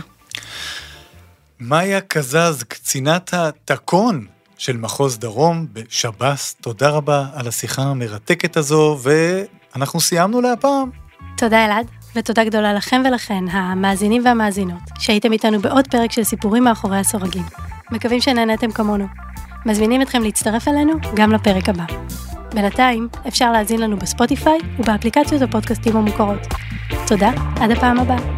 מאיה 1.61 2.01
קזז, 2.01 2.62
קצינת 2.62 3.35
התקון 3.35 4.27
של 4.59 4.77
מחוז 4.77 5.18
דרום 5.18 5.66
בשב"ס, 5.73 6.55
תודה 6.61 6.90
רבה 6.90 7.27
על 7.35 7.49
השיחה 7.49 7.83
המרתקת 7.83 8.57
הזו, 8.57 8.99
ואנחנו 9.03 10.01
סיימנו 10.01 10.40
להפעם. 10.40 10.90
תודה 11.37 11.64
אלעד, 11.64 11.87
ותודה 12.16 12.44
גדולה 12.44 12.73
לכם 12.73 13.03
ולכן, 13.09 13.44
המאזינים 13.51 14.25
והמאזינות, 14.25 14.81
שהייתם 14.99 15.33
איתנו 15.33 15.61
בעוד 15.61 15.88
פרק 15.88 16.12
של 16.12 16.25
סיפורים 16.25 16.64
מאחורי 16.64 16.99
הסורגים. 16.99 17.44
מקווים 17.90 18.21
שנהנתם 18.21 18.71
כמונו. 18.71 19.07
מזמינים 19.66 20.03
אתכם 20.03 20.23
להצטרף 20.23 20.68
אלינו 20.68 20.92
גם 21.14 21.33
לפרק 21.33 21.68
הבא. 21.68 21.85
בינתיים, 22.55 23.09
אפשר 23.29 23.53
להאזין 23.53 23.81
לנו 23.81 23.97
בספוטיפיי 23.97 24.59
ובאפליקציות 24.79 25.42
הפודקאסטים 25.42 25.97
המוכרות. 25.97 26.40
תודה, 27.07 27.31
עד 27.61 27.71
הפעם 27.71 27.99
הבאה. 27.99 28.38